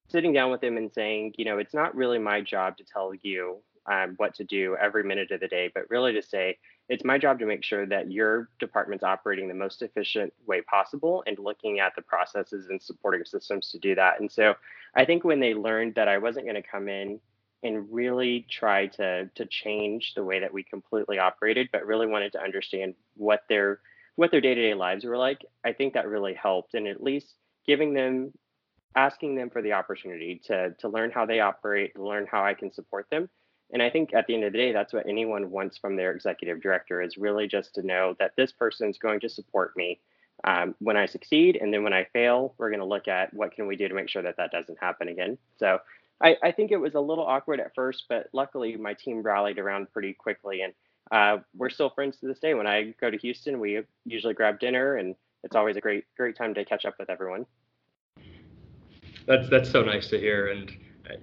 sitting 0.09 0.33
down 0.33 0.51
with 0.51 0.63
him 0.63 0.77
and 0.77 0.93
saying, 0.93 1.35
you 1.39 1.45
know, 1.45 1.59
it's 1.59 1.75
not 1.75 1.95
really 1.95 2.19
my 2.19 2.41
job 2.41 2.77
to 2.77 2.85
tell 2.85 3.13
you 3.23 3.59
um, 3.91 4.15
what 4.17 4.35
to 4.35 4.45
do 4.45 4.77
every 4.81 5.03
minute 5.03 5.31
of 5.31 5.41
the 5.41 5.49
day, 5.49 5.71
but 5.75 5.91
really 5.91 6.13
to 6.13 6.23
say, 6.23 6.59
it's 6.89 7.05
my 7.05 7.17
job 7.17 7.39
to 7.39 7.47
make 7.47 7.65
sure 7.65 7.87
that 7.87 8.11
your 8.11 8.49
department's 8.59 9.05
operating 9.05 9.49
the 9.49 9.55
most 9.55 9.83
efficient 9.83 10.33
way 10.47 10.61
possible 10.63 11.23
and 11.27 11.39
looking 11.39 11.81
at 11.81 11.95
the 11.97 12.03
processes 12.03 12.69
and 12.69 12.83
supporting 12.83 13.25
systems 13.25 13.71
to 13.71 13.79
do 13.79 13.95
that. 13.95 14.21
And 14.21 14.31
so 14.31 14.55
I 14.95 15.05
think 15.05 15.25
when 15.25 15.41
they 15.41 15.55
learned 15.55 15.95
that 15.95 16.09
I 16.09 16.19
wasn't 16.19 16.47
going 16.47 16.61
to 16.61 16.69
come 16.69 16.89
in 16.89 17.21
and 17.63 17.87
really 17.93 18.45
try 18.51 18.89
to 18.89 19.31
to 19.35 19.47
change 19.47 20.15
the 20.15 20.25
way 20.25 20.41
that 20.41 20.53
we 20.53 20.65
completely 20.65 21.19
operated, 21.19 21.69
but 21.73 21.87
really 21.87 22.09
wanted 22.09 22.33
to 22.33 22.43
understand 22.43 22.95
what 23.17 23.45
their 23.49 23.81
what 24.17 24.31
their 24.31 24.41
day-to-day 24.41 24.75
lives 24.75 25.05
were 25.05 25.17
like, 25.17 25.45
I 25.65 25.73
think 25.73 25.95
that 25.95 26.09
really 26.09 26.35
helped. 26.35 26.75
And 26.75 26.87
at 26.87 27.03
least 27.03 27.35
giving 27.67 27.95
them 27.95 28.33
asking 28.97 29.35
them 29.35 29.51
for 29.51 29.63
the 29.63 29.73
opportunity 29.73 30.41
to 30.47 30.71
to 30.79 30.89
learn 30.89 31.11
how 31.11 31.27
they 31.27 31.41
operate, 31.41 31.95
to 31.95 32.05
learn 32.05 32.27
how 32.31 32.45
I 32.45 32.55
can 32.55 32.73
support 32.73 33.09
them 33.11 33.29
and 33.73 33.83
I 33.83 33.89
think 33.89 34.13
at 34.15 34.27
the 34.27 34.35
end 34.35 34.45
of 34.45 34.53
the 34.53 34.59
day, 34.59 34.73
that's 34.73 34.93
what 34.93 35.09
anyone 35.09 35.51
wants 35.51 35.79
from 35.79 35.97
their 35.97 36.13
executive 36.13 36.61
director 36.61 37.01
is 37.01 37.17
really 37.17 37.49
just 37.49 37.75
to 37.75 37.87
know 37.87 38.15
that 38.19 38.33
this 38.37 38.53
person 38.53 38.91
is 38.91 38.99
going 38.99 39.21
to 39.21 39.31
support 39.31 39.75
me 39.77 39.99
um, 40.45 40.75
when 40.79 40.97
I 40.97 41.07
succeed. 41.07 41.57
And 41.61 41.73
then 41.73 41.83
when 41.83 41.95
I 41.95 42.07
fail, 42.13 42.55
we're 42.59 42.69
going 42.69 42.81
to 42.81 42.87
look 42.87 43.09
at 43.09 43.33
what 43.33 43.53
can 43.53 43.67
we 43.67 43.77
do 43.77 43.89
to 43.89 43.95
make 43.95 44.11
sure 44.11 44.23
that 44.23 44.37
that 44.37 44.53
doesn't 44.53 44.79
happen 44.79 45.09
again. 45.09 45.39
So 45.57 45.79
I, 46.23 46.37
I 46.43 46.53
think 46.53 46.71
it 46.71 46.77
was 46.77 46.95
a 46.95 47.01
little 47.01 47.25
awkward 47.25 47.61
at 47.61 47.75
first, 47.75 48.05
but 48.11 48.29
luckily 48.35 48.77
my 48.77 48.93
team 48.93 49.23
rallied 49.23 49.59
around 49.59 49.91
pretty 49.91 50.13
quickly. 50.13 50.61
And 50.61 50.75
uh, 51.11 51.43
we're 51.57 51.71
still 51.71 51.91
friends 51.91 52.19
to 52.19 52.27
this 52.27 52.39
day. 52.39 52.53
When 52.53 52.67
I 52.67 52.95
go 53.01 53.11
to 53.11 53.17
Houston, 53.19 53.59
we 53.59 53.81
usually 54.05 54.35
grab 54.35 54.61
dinner 54.61 54.97
and 54.97 55.17
it's 55.45 55.57
always 55.57 55.77
a 55.77 55.81
great, 55.81 56.05
great 56.17 56.37
time 56.37 56.53
to 56.55 56.65
catch 56.65 56.85
up 56.85 56.97
with 56.99 57.09
everyone. 57.09 57.47
That's, 59.27 59.49
that's 59.49 59.71
so 59.71 59.83
nice 59.83 60.09
to 60.09 60.19
hear. 60.19 60.49
And 60.49 60.71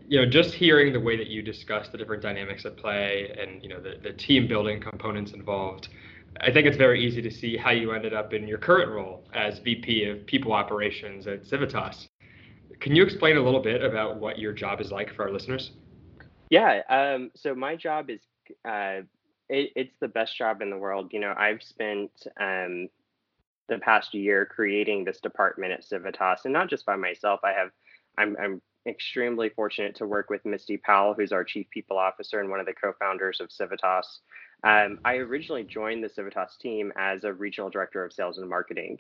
you 0.07 0.19
know, 0.19 0.29
just 0.29 0.53
hearing 0.53 0.93
the 0.93 1.00
way 1.00 1.17
that 1.17 1.27
you 1.27 1.41
discuss 1.41 1.89
the 1.89 1.97
different 1.97 2.21
dynamics 2.21 2.65
at 2.65 2.77
play 2.77 3.33
and 3.39 3.62
you 3.63 3.69
know 3.69 3.79
the, 3.79 3.95
the 4.01 4.13
team 4.13 4.47
building 4.47 4.81
components 4.81 5.31
involved, 5.31 5.89
I 6.41 6.51
think 6.51 6.67
it's 6.67 6.77
very 6.77 7.03
easy 7.03 7.21
to 7.21 7.31
see 7.31 7.57
how 7.57 7.71
you 7.71 7.91
ended 7.91 8.13
up 8.13 8.33
in 8.33 8.47
your 8.47 8.57
current 8.57 8.91
role 8.91 9.23
as 9.33 9.59
VP 9.59 10.05
of 10.05 10.25
People 10.25 10.53
Operations 10.53 11.27
at 11.27 11.45
Civitas. 11.45 12.07
Can 12.79 12.95
you 12.95 13.03
explain 13.03 13.38
a 13.38 13.41
little 13.41 13.62
bit 13.62 13.83
about 13.83 14.17
what 14.17 14.39
your 14.39 14.53
job 14.53 14.79
is 14.79 14.91
like 14.91 15.13
for 15.13 15.23
our 15.23 15.31
listeners? 15.31 15.71
Yeah, 16.50 16.81
um, 16.89 17.31
so 17.35 17.53
my 17.53 17.75
job 17.75 18.09
is 18.09 18.21
uh, 18.65 19.01
it, 19.50 19.71
it's 19.75 19.95
the 20.00 20.07
best 20.07 20.38
job 20.38 20.62
in 20.62 20.69
the 20.69 20.77
world. 20.77 21.09
You 21.12 21.19
know, 21.19 21.33
I've 21.38 21.62
spent 21.62 22.12
um, 22.39 22.88
the 23.67 23.79
past 23.79 24.13
year 24.13 24.45
creating 24.45 25.03
this 25.03 25.19
department 25.19 25.73
at 25.73 25.83
Civitas, 25.83 26.41
and 26.45 26.53
not 26.53 26.69
just 26.69 26.85
by 26.85 26.95
myself. 26.95 27.41
I 27.43 27.51
have 27.51 27.71
I'm, 28.19 28.35
I'm 28.41 28.61
extremely 28.85 29.49
fortunate 29.49 29.95
to 29.95 30.05
work 30.05 30.29
with 30.29 30.45
Misty 30.45 30.77
Powell, 30.77 31.13
who's 31.13 31.31
our 31.31 31.43
chief 31.43 31.69
people 31.71 31.97
officer 31.97 32.39
and 32.39 32.49
one 32.49 32.59
of 32.59 32.65
the 32.65 32.73
co-founders 32.73 33.39
of 33.39 33.51
Civitas. 33.51 34.19
Um, 34.63 34.99
I 35.05 35.15
originally 35.15 35.63
joined 35.63 36.03
the 36.03 36.09
Civitas 36.09 36.57
team 36.61 36.91
as 36.97 37.23
a 37.23 37.33
regional 37.33 37.69
director 37.69 38.03
of 38.03 38.11
sales 38.11 38.38
and 38.38 38.49
marketing, 38.49 38.97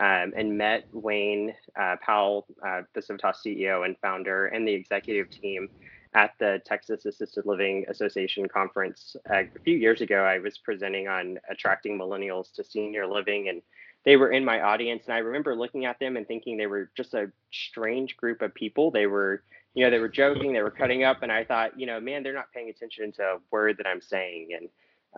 um, 0.00 0.32
and 0.36 0.56
met 0.56 0.84
Wayne 0.92 1.54
uh, 1.78 1.96
Powell, 2.00 2.46
uh, 2.66 2.82
the 2.94 3.02
Civitas 3.02 3.42
CEO 3.44 3.84
and 3.84 3.96
founder, 4.00 4.46
and 4.46 4.66
the 4.66 4.72
executive 4.72 5.28
team 5.30 5.68
at 6.14 6.32
the 6.38 6.60
Texas 6.64 7.04
Assisted 7.06 7.46
Living 7.46 7.84
Association 7.88 8.46
conference 8.48 9.16
uh, 9.30 9.42
a 9.42 9.58
few 9.64 9.76
years 9.76 10.00
ago. 10.00 10.24
I 10.24 10.38
was 10.38 10.58
presenting 10.58 11.08
on 11.08 11.38
attracting 11.50 11.98
millennials 11.98 12.52
to 12.54 12.64
senior 12.64 13.06
living 13.06 13.48
and 13.48 13.62
they 14.04 14.16
were 14.16 14.30
in 14.32 14.44
my 14.44 14.60
audience 14.60 15.04
and 15.06 15.14
i 15.14 15.18
remember 15.18 15.54
looking 15.54 15.84
at 15.84 15.98
them 15.98 16.16
and 16.16 16.26
thinking 16.26 16.56
they 16.56 16.66
were 16.66 16.90
just 16.96 17.14
a 17.14 17.30
strange 17.52 18.16
group 18.16 18.42
of 18.42 18.54
people. 18.54 18.90
They 18.90 19.06
were 19.06 19.42
you 19.74 19.84
know 19.84 19.90
they 19.90 19.98
were 19.98 20.08
joking 20.08 20.52
they 20.52 20.62
were 20.62 20.70
cutting 20.70 21.04
up 21.04 21.22
and 21.22 21.32
i 21.32 21.44
thought 21.44 21.78
you 21.78 21.86
know 21.86 22.00
man 22.00 22.22
they're 22.22 22.34
not 22.34 22.52
paying 22.52 22.68
attention 22.68 23.10
to 23.12 23.22
a 23.22 23.38
word 23.50 23.76
that 23.78 23.86
i'm 23.86 24.00
saying. 24.00 24.50
And 24.56 24.68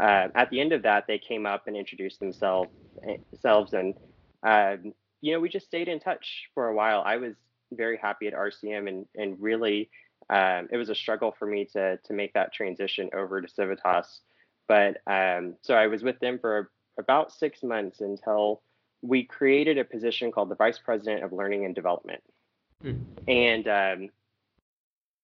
uh, 0.00 0.28
at 0.34 0.50
the 0.50 0.60
end 0.60 0.72
of 0.72 0.82
that 0.82 1.06
they 1.06 1.18
came 1.18 1.46
up 1.46 1.66
and 1.66 1.76
introduced 1.76 2.20
themselves 2.20 2.70
themselves 3.30 3.72
and 3.72 3.94
uh, 4.46 4.76
you 5.20 5.32
know 5.32 5.40
we 5.40 5.48
just 5.48 5.66
stayed 5.66 5.88
in 5.88 6.00
touch 6.00 6.48
for 6.54 6.68
a 6.68 6.74
while. 6.74 7.02
I 7.04 7.16
was 7.16 7.34
very 7.72 7.96
happy 7.96 8.28
at 8.28 8.34
rcm 8.34 8.88
and 8.88 9.06
and 9.16 9.40
really 9.40 9.90
um, 10.30 10.68
it 10.70 10.76
was 10.76 10.90
a 10.90 10.94
struggle 10.94 11.34
for 11.38 11.46
me 11.46 11.64
to 11.72 11.96
to 11.98 12.12
make 12.12 12.32
that 12.34 12.52
transition 12.52 13.10
over 13.14 13.40
to 13.40 13.48
civitas. 13.48 14.20
But 14.68 14.98
um, 15.06 15.54
so 15.62 15.74
i 15.74 15.86
was 15.86 16.02
with 16.02 16.18
them 16.20 16.38
for 16.38 16.70
about 16.98 17.32
six 17.32 17.62
months 17.62 18.00
until 18.00 18.62
we 19.04 19.23
created 19.23 19.76
a 19.76 19.84
position 19.84 20.32
called 20.32 20.49
the 20.49 20.54
Vice 20.54 20.78
President 20.78 21.23
of 21.23 21.32
Learning 21.32 21.66
and 21.66 21.75
Development. 21.75 22.23
mm. 22.82 23.00
and 23.28 23.68
um, 23.68 24.08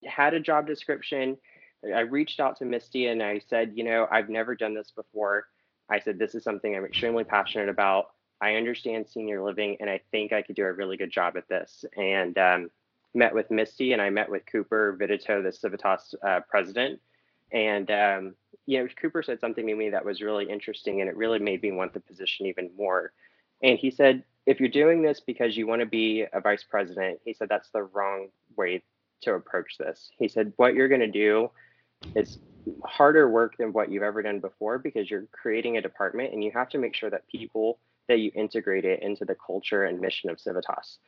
had 0.05 0.35
a 0.35 0.41
job 0.41 0.67
description. 0.67 1.37
I 1.85 2.01
reached 2.01 2.41
out 2.41 2.57
to 2.59 2.67
Misty 2.67 3.07
and 3.07 3.23
I 3.23 3.39
said, 3.39 3.73
you 3.75 3.85
know, 3.85 4.07
I've 4.11 4.29
never 4.29 4.55
done 4.55 4.75
this 4.75 4.91
before. 4.91 5.47
I 5.91 5.99
said, 5.99 6.19
this 6.19 6.35
is 6.35 6.45
something 6.45 6.77
I'm 6.77 6.85
extremely 6.85 7.25
passionate 7.25 7.71
about. 7.71 8.11
I 8.41 8.55
understand 8.55 9.09
senior 9.09 9.43
living 9.43 9.77
and 9.81 9.89
I 9.89 10.01
think 10.11 10.33
I 10.33 10.43
could 10.43 10.57
do 10.57 10.65
a 10.65 10.73
really 10.73 10.97
good 10.97 11.11
job 11.11 11.37
at 11.37 11.49
this. 11.49 11.85
And 11.97 12.37
um, 12.37 12.71
met 13.15 13.35
with 13.35 13.51
Misty 13.51 13.93
and 13.93 14.03
I 14.03 14.11
met 14.11 14.31
with 14.31 14.43
Cooper 14.51 14.97
Vidito, 15.01 15.43
the 15.43 15.53
Civitas 15.53 16.15
uh, 16.27 16.41
president. 16.49 17.01
And, 17.53 17.91
um, 17.91 18.35
you 18.67 18.79
know, 18.79 18.89
Cooper 19.01 19.23
said 19.23 19.41
something 19.41 19.67
to 19.67 19.75
me 19.75 19.91
that 19.91 20.05
was 20.05 20.21
really 20.21 20.49
interesting 20.49 21.01
and 21.01 21.09
it 21.09 21.17
really 21.17 21.39
made 21.39 21.63
me 21.63 21.73
want 21.73 21.95
the 21.95 22.01
position 22.01 22.47
even 22.47 22.71
more. 22.77 23.13
And 23.63 23.79
he 23.79 23.91
said, 23.91 24.25
if 24.47 24.59
you're 24.59 24.69
doing 24.69 25.03
this 25.03 25.21
because 25.21 25.57
you 25.57 25.67
want 25.67 25.81
to 25.81 25.87
be 25.87 26.25
a 26.33 26.41
vice 26.41 26.65
president, 26.65 27.21
he 27.25 27.35
said, 27.35 27.49
that's 27.49 27.71
the 27.71 27.83
wrong 27.83 28.29
way 28.57 28.83
to 29.23 29.35
approach 29.35 29.77
this. 29.79 30.11
He 30.19 30.29
said, 30.29 30.53
what 30.57 30.75
you're 30.75 30.89
going 30.89 31.01
to 31.01 31.07
do 31.07 31.51
is 32.15 32.39
harder 32.85 33.29
work 33.29 33.57
than 33.59 33.73
what 33.73 33.91
you've 33.91 34.03
ever 34.03 34.23
done 34.23 34.41
before 34.41 34.79
because 34.79 35.11
you're 35.11 35.27
creating 35.33 35.77
a 35.77 35.83
department 35.83 36.33
and 36.33 36.43
you 36.43 36.51
have 36.53 36.69
to 36.71 36.79
make 36.79 36.95
sure 36.95 37.11
that 37.11 37.27
people 37.29 37.79
that 38.09 38.19
you 38.19 38.31
integrate 38.35 38.85
it 38.85 39.03
into 39.03 39.25
the 39.25 39.37
culture 39.47 39.85
and 39.85 40.01
mission 40.01 40.31
of 40.31 40.41
Civitas. 40.41 40.99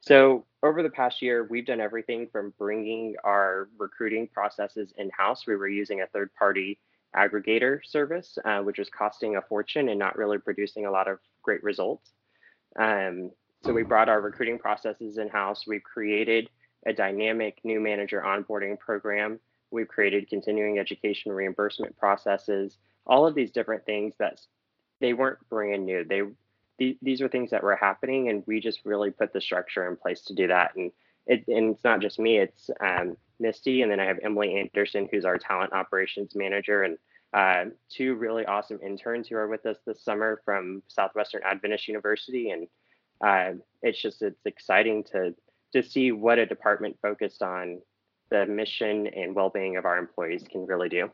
So 0.00 0.44
over 0.62 0.82
the 0.82 0.90
past 0.90 1.22
year, 1.22 1.46
we've 1.48 1.66
done 1.66 1.80
everything 1.80 2.28
from 2.30 2.52
bringing 2.58 3.14
our 3.24 3.68
recruiting 3.78 4.28
processes 4.28 4.92
in-house. 4.98 5.46
We 5.46 5.56
were 5.56 5.68
using 5.68 6.00
a 6.02 6.06
third-party 6.08 6.78
aggregator 7.16 7.80
service, 7.84 8.36
uh, 8.44 8.60
which 8.60 8.78
was 8.78 8.90
costing 8.90 9.36
a 9.36 9.42
fortune 9.42 9.88
and 9.88 9.98
not 9.98 10.16
really 10.16 10.38
producing 10.38 10.86
a 10.86 10.90
lot 10.90 11.08
of 11.08 11.18
great 11.42 11.62
results. 11.62 12.12
Um, 12.78 13.30
so 13.64 13.72
we 13.72 13.82
brought 13.82 14.08
our 14.08 14.20
recruiting 14.20 14.58
processes 14.58 15.18
in-house. 15.18 15.66
We've 15.66 15.82
created 15.82 16.50
a 16.86 16.92
dynamic 16.92 17.60
new 17.64 17.80
manager 17.80 18.22
onboarding 18.24 18.78
program. 18.78 19.38
We've 19.70 19.88
created 19.88 20.28
continuing 20.28 20.78
education 20.78 21.32
reimbursement 21.32 21.96
processes, 21.96 22.76
all 23.06 23.26
of 23.26 23.34
these 23.34 23.50
different 23.50 23.86
things 23.86 24.14
that 24.18 24.40
they 25.00 25.12
weren't 25.12 25.38
brand 25.48 25.86
new. 25.86 26.04
They 26.04 26.22
these 27.00 27.20
are 27.20 27.28
things 27.28 27.50
that 27.50 27.62
were 27.62 27.76
happening, 27.76 28.28
and 28.28 28.42
we 28.46 28.58
just 28.58 28.80
really 28.84 29.10
put 29.10 29.32
the 29.32 29.40
structure 29.40 29.86
in 29.88 29.96
place 29.96 30.22
to 30.22 30.34
do 30.34 30.48
that. 30.48 30.74
And 30.74 30.90
it, 31.26 31.46
and 31.46 31.74
it's 31.74 31.84
not 31.84 32.00
just 32.00 32.18
me; 32.18 32.38
it's 32.38 32.70
um, 32.80 33.16
Misty, 33.38 33.82
and 33.82 33.90
then 33.90 34.00
I 34.00 34.06
have 34.06 34.18
Emily 34.22 34.56
Anderson, 34.58 35.08
who's 35.10 35.24
our 35.24 35.38
talent 35.38 35.72
operations 35.72 36.34
manager, 36.34 36.82
and 36.82 36.98
uh, 37.32 37.64
two 37.88 38.14
really 38.14 38.44
awesome 38.46 38.78
interns 38.84 39.28
who 39.28 39.36
are 39.36 39.48
with 39.48 39.64
us 39.66 39.76
this 39.86 40.04
summer 40.04 40.40
from 40.44 40.82
Southwestern 40.88 41.42
Adventist 41.44 41.88
University. 41.88 42.50
And 42.50 42.68
uh, 43.24 43.60
it's 43.82 44.00
just 44.00 44.22
it's 44.22 44.44
exciting 44.44 45.04
to 45.12 45.34
to 45.72 45.82
see 45.82 46.12
what 46.12 46.38
a 46.38 46.46
department 46.46 46.98
focused 47.00 47.42
on 47.42 47.80
the 48.30 48.46
mission 48.46 49.06
and 49.08 49.34
well-being 49.34 49.76
of 49.76 49.84
our 49.84 49.98
employees 49.98 50.44
can 50.50 50.66
really 50.66 50.88
do 50.88 51.10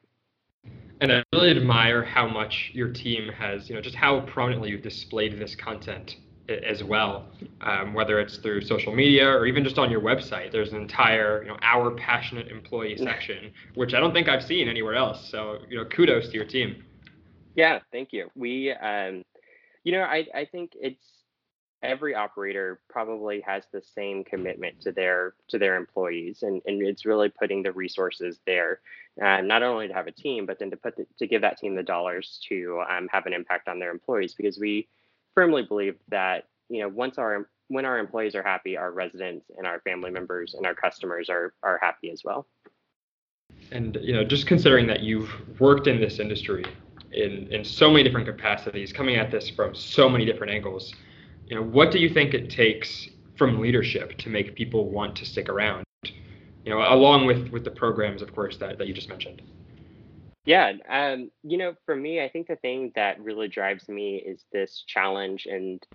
and 1.00 1.12
I 1.12 1.22
really 1.32 1.50
admire 1.50 2.02
how 2.02 2.26
much 2.26 2.70
your 2.74 2.92
team 2.92 3.28
has, 3.28 3.68
you 3.68 3.74
know, 3.74 3.80
just 3.80 3.94
how 3.94 4.20
prominently 4.20 4.70
you've 4.70 4.82
displayed 4.82 5.38
this 5.38 5.54
content 5.54 6.16
as 6.48 6.82
well, 6.82 7.26
um, 7.60 7.92
whether 7.92 8.18
it's 8.18 8.38
through 8.38 8.62
social 8.62 8.94
media 8.94 9.28
or 9.28 9.46
even 9.46 9.62
just 9.62 9.78
on 9.78 9.90
your 9.90 10.00
website. 10.00 10.50
There's 10.50 10.72
an 10.72 10.80
entire, 10.80 11.42
you 11.42 11.48
know, 11.48 11.58
our 11.62 11.90
passionate 11.90 12.48
employee 12.48 12.96
section, 13.02 13.52
which 13.74 13.94
I 13.94 14.00
don't 14.00 14.12
think 14.12 14.28
I've 14.28 14.44
seen 14.44 14.68
anywhere 14.68 14.94
else. 14.94 15.28
So, 15.30 15.58
you 15.68 15.76
know, 15.76 15.84
kudos 15.84 16.28
to 16.28 16.34
your 16.34 16.46
team. 16.46 16.84
Yeah, 17.54 17.80
thank 17.92 18.12
you. 18.12 18.30
We, 18.34 18.72
um, 18.72 19.24
you 19.84 19.92
know, 19.92 20.02
I, 20.02 20.26
I 20.34 20.44
think 20.50 20.72
it's 20.74 21.04
every 21.82 22.14
operator 22.14 22.80
probably 22.88 23.40
has 23.42 23.64
the 23.72 23.80
same 23.80 24.24
commitment 24.24 24.80
to 24.80 24.90
their 24.90 25.34
to 25.48 25.58
their 25.58 25.76
employees 25.76 26.42
and, 26.42 26.60
and 26.66 26.82
it's 26.82 27.06
really 27.06 27.28
putting 27.28 27.62
the 27.62 27.70
resources 27.70 28.40
there 28.46 28.80
uh, 29.22 29.40
not 29.42 29.62
only 29.62 29.86
to 29.86 29.94
have 29.94 30.08
a 30.08 30.12
team 30.12 30.44
but 30.44 30.58
then 30.58 30.70
to 30.70 30.76
put 30.76 30.96
the, 30.96 31.06
to 31.16 31.24
give 31.24 31.40
that 31.40 31.56
team 31.56 31.76
the 31.76 31.82
dollars 31.82 32.40
to 32.48 32.82
um, 32.90 33.06
have 33.12 33.26
an 33.26 33.32
impact 33.32 33.68
on 33.68 33.78
their 33.78 33.92
employees 33.92 34.34
because 34.34 34.58
we 34.58 34.88
firmly 35.38 35.62
believe 35.62 35.96
that 36.08 36.46
you 36.68 36.80
know 36.80 36.88
once 36.88 37.18
our 37.18 37.48
when 37.68 37.84
our 37.84 37.98
employees 37.98 38.34
are 38.34 38.42
happy 38.42 38.76
our 38.76 38.90
residents 38.90 39.46
and 39.56 39.66
our 39.66 39.80
family 39.80 40.10
members 40.10 40.54
and 40.54 40.66
our 40.66 40.74
customers 40.74 41.28
are 41.28 41.54
are 41.62 41.78
happy 41.80 42.10
as 42.10 42.22
well 42.24 42.46
and 43.70 43.98
you 44.02 44.12
know 44.12 44.24
just 44.24 44.46
considering 44.46 44.86
that 44.86 45.00
you've 45.00 45.30
worked 45.60 45.86
in 45.86 46.00
this 46.00 46.18
industry 46.18 46.64
in 47.12 47.46
in 47.52 47.64
so 47.64 47.90
many 47.90 48.02
different 48.02 48.26
capacities 48.26 48.92
coming 48.92 49.14
at 49.16 49.30
this 49.30 49.48
from 49.48 49.74
so 49.74 50.08
many 50.08 50.24
different 50.24 50.52
angles 50.52 50.92
you 51.48 51.56
know, 51.56 51.62
what 51.62 51.90
do 51.90 51.98
you 51.98 52.10
think 52.10 52.34
it 52.34 52.50
takes 52.50 53.08
from 53.36 53.58
leadership 53.58 54.18
to 54.18 54.28
make 54.28 54.54
people 54.54 54.90
want 54.90 55.16
to 55.16 55.24
stick 55.24 55.48
around? 55.48 55.84
You 56.04 56.74
know, 56.74 56.80
along 56.80 57.26
with 57.26 57.48
with 57.48 57.64
the 57.64 57.70
programs, 57.70 58.20
of 58.20 58.34
course, 58.34 58.58
that, 58.58 58.76
that 58.76 58.86
you 58.86 58.92
just 58.92 59.08
mentioned. 59.08 59.40
Yeah, 60.48 60.72
um, 60.88 61.30
you 61.42 61.58
know, 61.58 61.74
for 61.84 61.94
me, 61.94 62.22
I 62.22 62.30
think 62.30 62.46
the 62.48 62.56
thing 62.56 62.90
that 62.94 63.20
really 63.22 63.48
drives 63.48 63.86
me 63.86 64.16
is 64.16 64.46
this 64.50 64.82
challenge 64.86 65.44
and 65.44 65.86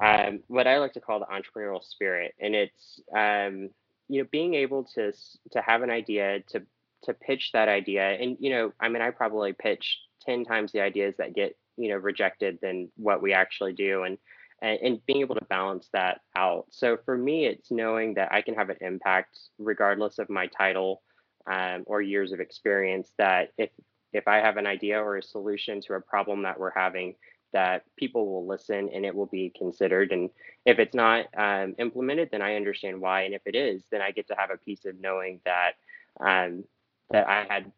um, 0.00 0.40
what 0.48 0.66
I 0.66 0.78
like 0.78 0.94
to 0.94 1.00
call 1.00 1.20
the 1.20 1.26
entrepreneurial 1.26 1.84
spirit, 1.84 2.34
and 2.40 2.52
it's 2.56 3.00
um, 3.16 3.70
you 4.08 4.20
know 4.22 4.28
being 4.32 4.54
able 4.54 4.82
to 4.96 5.12
to 5.52 5.62
have 5.62 5.82
an 5.82 5.90
idea 5.90 6.40
to 6.48 6.62
to 7.04 7.14
pitch 7.14 7.50
that 7.52 7.68
idea, 7.68 8.10
and 8.20 8.36
you 8.40 8.50
know, 8.50 8.72
I 8.80 8.88
mean, 8.88 9.02
I 9.02 9.10
probably 9.10 9.52
pitch 9.52 10.00
ten 10.26 10.44
times 10.44 10.72
the 10.72 10.80
ideas 10.80 11.14
that 11.18 11.32
get 11.36 11.56
you 11.76 11.90
know 11.90 11.96
rejected 11.96 12.58
than 12.60 12.90
what 12.96 13.22
we 13.22 13.32
actually 13.32 13.72
do, 13.72 14.02
and 14.02 14.18
and, 14.62 15.00
being 15.06 15.20
able 15.20 15.36
to 15.36 15.44
balance 15.44 15.88
that 15.92 16.22
out. 16.36 16.66
So 16.70 16.98
for 17.04 17.16
me, 17.16 17.46
it's 17.46 17.70
knowing 17.70 18.14
that 18.14 18.32
I 18.32 18.42
can 18.42 18.56
have 18.56 18.70
an 18.70 18.78
impact 18.80 19.38
regardless 19.60 20.18
of 20.18 20.28
my 20.28 20.48
title 20.48 21.02
um, 21.46 21.84
or 21.86 22.02
years 22.02 22.32
of 22.32 22.40
experience. 22.40 23.12
That 23.18 23.52
if 23.58 23.70
if 24.12 24.28
I 24.28 24.36
have 24.36 24.56
an 24.56 24.66
idea 24.66 25.02
or 25.02 25.16
a 25.16 25.22
solution 25.22 25.80
to 25.82 25.94
a 25.94 26.00
problem 26.00 26.42
that 26.42 26.58
we're 26.58 26.70
having, 26.70 27.14
that 27.52 27.84
people 27.96 28.26
will 28.26 28.46
listen 28.46 28.90
and 28.92 29.04
it 29.04 29.14
will 29.14 29.26
be 29.26 29.52
considered. 29.56 30.12
And 30.12 30.30
if 30.64 30.78
it's 30.78 30.94
not 30.94 31.26
um, 31.36 31.74
implemented, 31.78 32.30
then 32.30 32.42
I 32.42 32.56
understand 32.56 33.00
why. 33.00 33.22
And 33.22 33.34
if 33.34 33.42
it 33.46 33.54
is, 33.54 33.82
then 33.90 34.00
I 34.00 34.10
get 34.10 34.28
to 34.28 34.34
have 34.36 34.50
a 34.50 34.56
piece 34.56 34.84
of 34.84 35.00
knowing 35.00 35.40
that 35.44 35.72
um, 36.20 36.64
that 37.10 37.28
I 37.28 37.44
had 37.48 37.70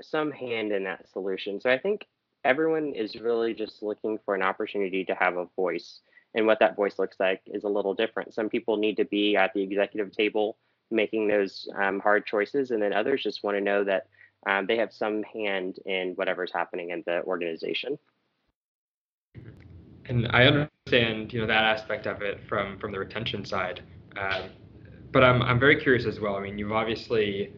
some 0.00 0.30
hand 0.30 0.72
in 0.72 0.84
that 0.84 1.08
solution. 1.08 1.60
So 1.60 1.70
I 1.70 1.78
think 1.78 2.06
everyone 2.44 2.94
is 2.94 3.16
really 3.16 3.54
just 3.54 3.82
looking 3.82 4.18
for 4.24 4.34
an 4.34 4.42
opportunity 4.42 5.04
to 5.04 5.14
have 5.14 5.36
a 5.36 5.46
voice 5.56 6.00
and 6.34 6.46
what 6.46 6.58
that 6.60 6.76
voice 6.76 6.98
looks 6.98 7.18
like 7.20 7.42
is 7.46 7.64
a 7.64 7.68
little 7.68 7.94
different. 7.94 8.34
Some 8.34 8.48
people 8.48 8.76
need 8.76 8.96
to 8.96 9.04
be 9.04 9.36
at 9.36 9.52
the 9.54 9.62
executive 9.62 10.12
table 10.12 10.56
making 10.90 11.28
those 11.28 11.68
um, 11.76 12.00
hard 12.00 12.26
choices, 12.26 12.70
and 12.70 12.82
then 12.82 12.92
others 12.92 13.22
just 13.22 13.42
want 13.42 13.56
to 13.56 13.60
know 13.60 13.84
that 13.84 14.08
um, 14.46 14.66
they 14.66 14.76
have 14.76 14.92
some 14.92 15.22
hand 15.22 15.78
in 15.86 16.12
whatever's 16.14 16.52
happening 16.52 16.90
in 16.90 17.02
the 17.06 17.22
organization. 17.22 17.98
And 20.06 20.28
I 20.30 20.44
understand, 20.44 21.32
you 21.32 21.40
know, 21.40 21.46
that 21.46 21.64
aspect 21.64 22.06
of 22.06 22.22
it 22.22 22.40
from 22.48 22.78
from 22.78 22.92
the 22.92 22.98
retention 22.98 23.44
side, 23.44 23.82
um, 24.16 24.50
but 25.12 25.22
I'm 25.22 25.42
I'm 25.42 25.60
very 25.60 25.80
curious 25.80 26.06
as 26.06 26.18
well. 26.18 26.34
I 26.34 26.40
mean, 26.40 26.58
you've 26.58 26.72
obviously, 26.72 27.52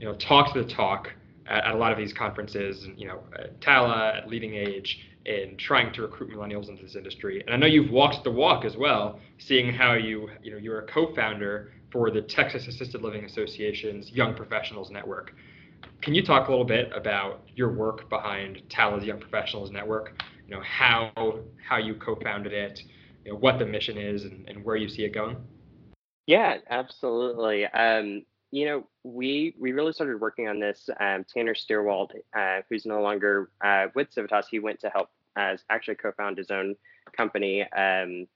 you 0.00 0.06
know, 0.06 0.14
talked 0.14 0.54
the 0.54 0.64
talk 0.64 1.10
at, 1.46 1.64
at 1.64 1.74
a 1.74 1.76
lot 1.76 1.92
of 1.92 1.98
these 1.98 2.12
conferences, 2.12 2.84
and 2.84 2.98
you 2.98 3.06
know, 3.06 3.20
at 3.38 3.60
Tala, 3.60 4.14
at 4.16 4.28
Leading 4.28 4.54
Age, 4.54 5.06
in 5.26 5.56
trying 5.56 5.92
to 5.92 6.02
recruit 6.02 6.30
millennials 6.30 6.68
into 6.68 6.82
this 6.82 6.96
industry. 6.96 7.42
And 7.46 7.54
I 7.54 7.56
know 7.56 7.66
you've 7.66 7.90
walked 7.90 8.24
the 8.24 8.30
walk 8.30 8.64
as 8.64 8.76
well, 8.76 9.20
seeing 9.38 9.72
how 9.72 9.94
you, 9.94 10.28
you 10.42 10.52
know, 10.52 10.58
you're 10.58 10.80
a 10.80 10.86
co-founder 10.86 11.72
for 11.90 12.10
the 12.10 12.22
Texas 12.22 12.66
Assisted 12.66 13.02
Living 13.02 13.24
Association's 13.24 14.10
Young 14.10 14.34
Professionals 14.34 14.90
Network. 14.90 15.34
Can 16.04 16.14
you 16.14 16.22
talk 16.22 16.48
a 16.48 16.50
little 16.50 16.66
bit 16.66 16.92
about 16.94 17.48
your 17.56 17.72
work 17.72 18.10
behind 18.10 18.60
Tala's 18.68 19.04
Young 19.04 19.18
Professionals 19.18 19.70
Network? 19.70 20.22
You 20.46 20.54
know, 20.54 20.62
how 20.62 21.40
how 21.66 21.78
you 21.78 21.94
co-founded 21.94 22.52
it, 22.52 22.82
you 23.24 23.32
know, 23.32 23.38
what 23.38 23.58
the 23.58 23.64
mission 23.64 23.96
is, 23.96 24.24
and, 24.24 24.46
and 24.46 24.62
where 24.62 24.76
you 24.76 24.86
see 24.86 25.04
it 25.04 25.14
going? 25.14 25.38
Yeah, 26.26 26.58
absolutely. 26.68 27.64
Um, 27.68 28.26
you 28.50 28.66
know, 28.66 28.86
we 29.02 29.54
we 29.58 29.72
really 29.72 29.94
started 29.94 30.20
working 30.20 30.46
on 30.46 30.60
this. 30.60 30.90
Um, 31.00 31.24
Tanner 31.24 31.54
Steerwald, 31.54 32.10
uh, 32.36 32.60
who's 32.68 32.84
no 32.84 33.00
longer 33.00 33.50
uh, 33.64 33.86
with 33.94 34.12
Civitas, 34.12 34.46
he 34.50 34.58
went 34.58 34.80
to 34.80 34.90
help 34.90 35.08
as 35.36 35.64
actually 35.70 35.94
co-found 35.94 36.36
his 36.36 36.50
own 36.50 36.76
company. 37.16 37.62
Um, 37.72 38.26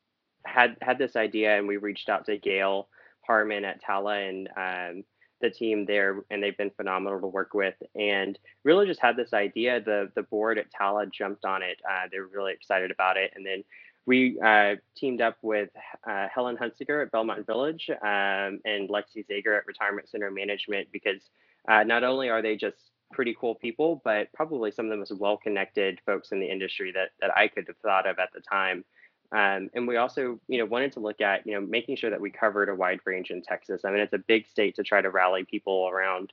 had 0.47 0.79
had 0.81 0.97
this 0.97 1.17
idea, 1.17 1.59
and 1.59 1.69
we 1.69 1.77
reached 1.77 2.09
out 2.09 2.25
to 2.27 2.39
Gail 2.39 2.89
Harmon 3.27 3.67
at 3.67 3.83
Tala 3.83 4.21
and 4.21 4.49
um, 4.57 5.05
the 5.41 5.51
team 5.51 5.87
there, 5.87 6.23
and 6.31 6.43
they've 6.43 6.57
been 6.57 6.71
phenomenal 6.71 7.21
to 7.21 7.27
work 7.27 7.55
with. 7.55 7.75
And 7.95 8.39
really 8.65 8.87
just 8.87 9.01
had 9.01 9.17
this 9.17 9.33
idea. 9.33 9.81
The 9.81 10.11
the 10.15 10.23
board 10.23 10.59
at 10.59 10.71
Tala 10.71 11.07
jumped 11.07 11.45
on 11.45 11.63
it. 11.63 11.81
Uh, 11.89 12.09
they 12.11 12.19
were 12.19 12.31
really 12.33 12.53
excited 12.53 12.91
about 12.91 13.17
it, 13.17 13.33
and 13.35 13.45
then 13.45 13.65
we 14.09 14.41
uh, 14.41 14.77
teamed 14.97 15.21
up 15.21 15.37
with 15.43 15.69
uh, 16.09 16.29
Helen 16.35 16.57
Hunsiger 16.57 17.03
at 17.03 17.13
Belmont 17.13 17.47
Village 17.47 17.91
um, 17.91 18.59
and 18.65 18.89
Lexi 18.89 19.27
Zager 19.29 19.59
at 19.59 19.67
Retirement 19.67 20.09
Center 20.09 20.31
Management 20.31 20.89
because 20.91 21.21
uh, 21.69 21.83
not 21.83 22.05
only 22.05 22.31
are 22.31 22.41
they 22.41 22.57
just 22.57 22.91
pretty 23.13 23.37
cool 23.39 23.55
people, 23.55 24.01
but 24.05 24.33
probably 24.33 24.71
some 24.71 24.87
of 24.87 24.91
the 24.91 24.97
most 24.97 25.13
well-connected 25.19 26.01
folks 26.07 26.33
in 26.33 26.41
the 26.41 26.51
industry 26.51 26.91
that 26.93 27.11
that 27.21 27.37
I 27.37 27.49
could 27.49 27.67
have 27.67 27.77
thought 27.79 28.09
of 28.09 28.19
at 28.19 28.31
the 28.33 28.41
time. 28.41 28.83
Um, 29.31 29.69
and 29.75 29.87
we 29.87 29.97
also, 29.97 30.41
you 30.49 30.59
know, 30.59 30.65
wanted 30.65 30.93
to 30.93 31.01
look 31.01 31.21
at, 31.21 31.47
you 31.47 31.53
know, 31.53 31.61
making 31.61 31.97
sure 31.97 32.11
that 32.11 32.21
we 32.21 32.31
covered 32.31 32.69
a 32.69 32.75
wide 32.75 33.01
range 33.05 33.31
in 33.31 33.43
Texas. 33.43 33.83
I 33.85 33.91
mean, 33.91 34.01
it's 34.01 34.15
a 34.15 34.19
big 34.19 34.47
state 34.47 34.75
to 34.77 34.83
try 34.83 35.03
to 35.03 35.11
rally 35.11 35.45
people 35.45 35.89
around 35.89 36.33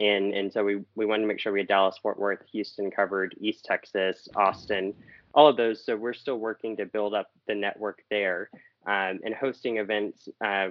in, 0.00 0.34
and 0.34 0.52
so 0.52 0.64
we 0.64 0.82
we 0.96 1.06
wanted 1.06 1.22
to 1.22 1.28
make 1.28 1.38
sure 1.38 1.52
we 1.52 1.60
had 1.60 1.68
Dallas, 1.68 1.96
Fort 2.02 2.18
Worth, 2.18 2.40
Houston 2.50 2.90
covered, 2.90 3.36
East 3.40 3.64
Texas, 3.64 4.28
Austin, 4.34 4.92
all 5.34 5.46
of 5.46 5.56
those. 5.56 5.84
So 5.84 5.94
we're 5.96 6.14
still 6.14 6.38
working 6.38 6.76
to 6.78 6.86
build 6.86 7.14
up 7.14 7.28
the 7.46 7.54
network 7.54 8.02
there 8.10 8.50
um, 8.86 9.20
and 9.24 9.34
hosting 9.34 9.78
events 9.78 10.28
uh, 10.44 10.68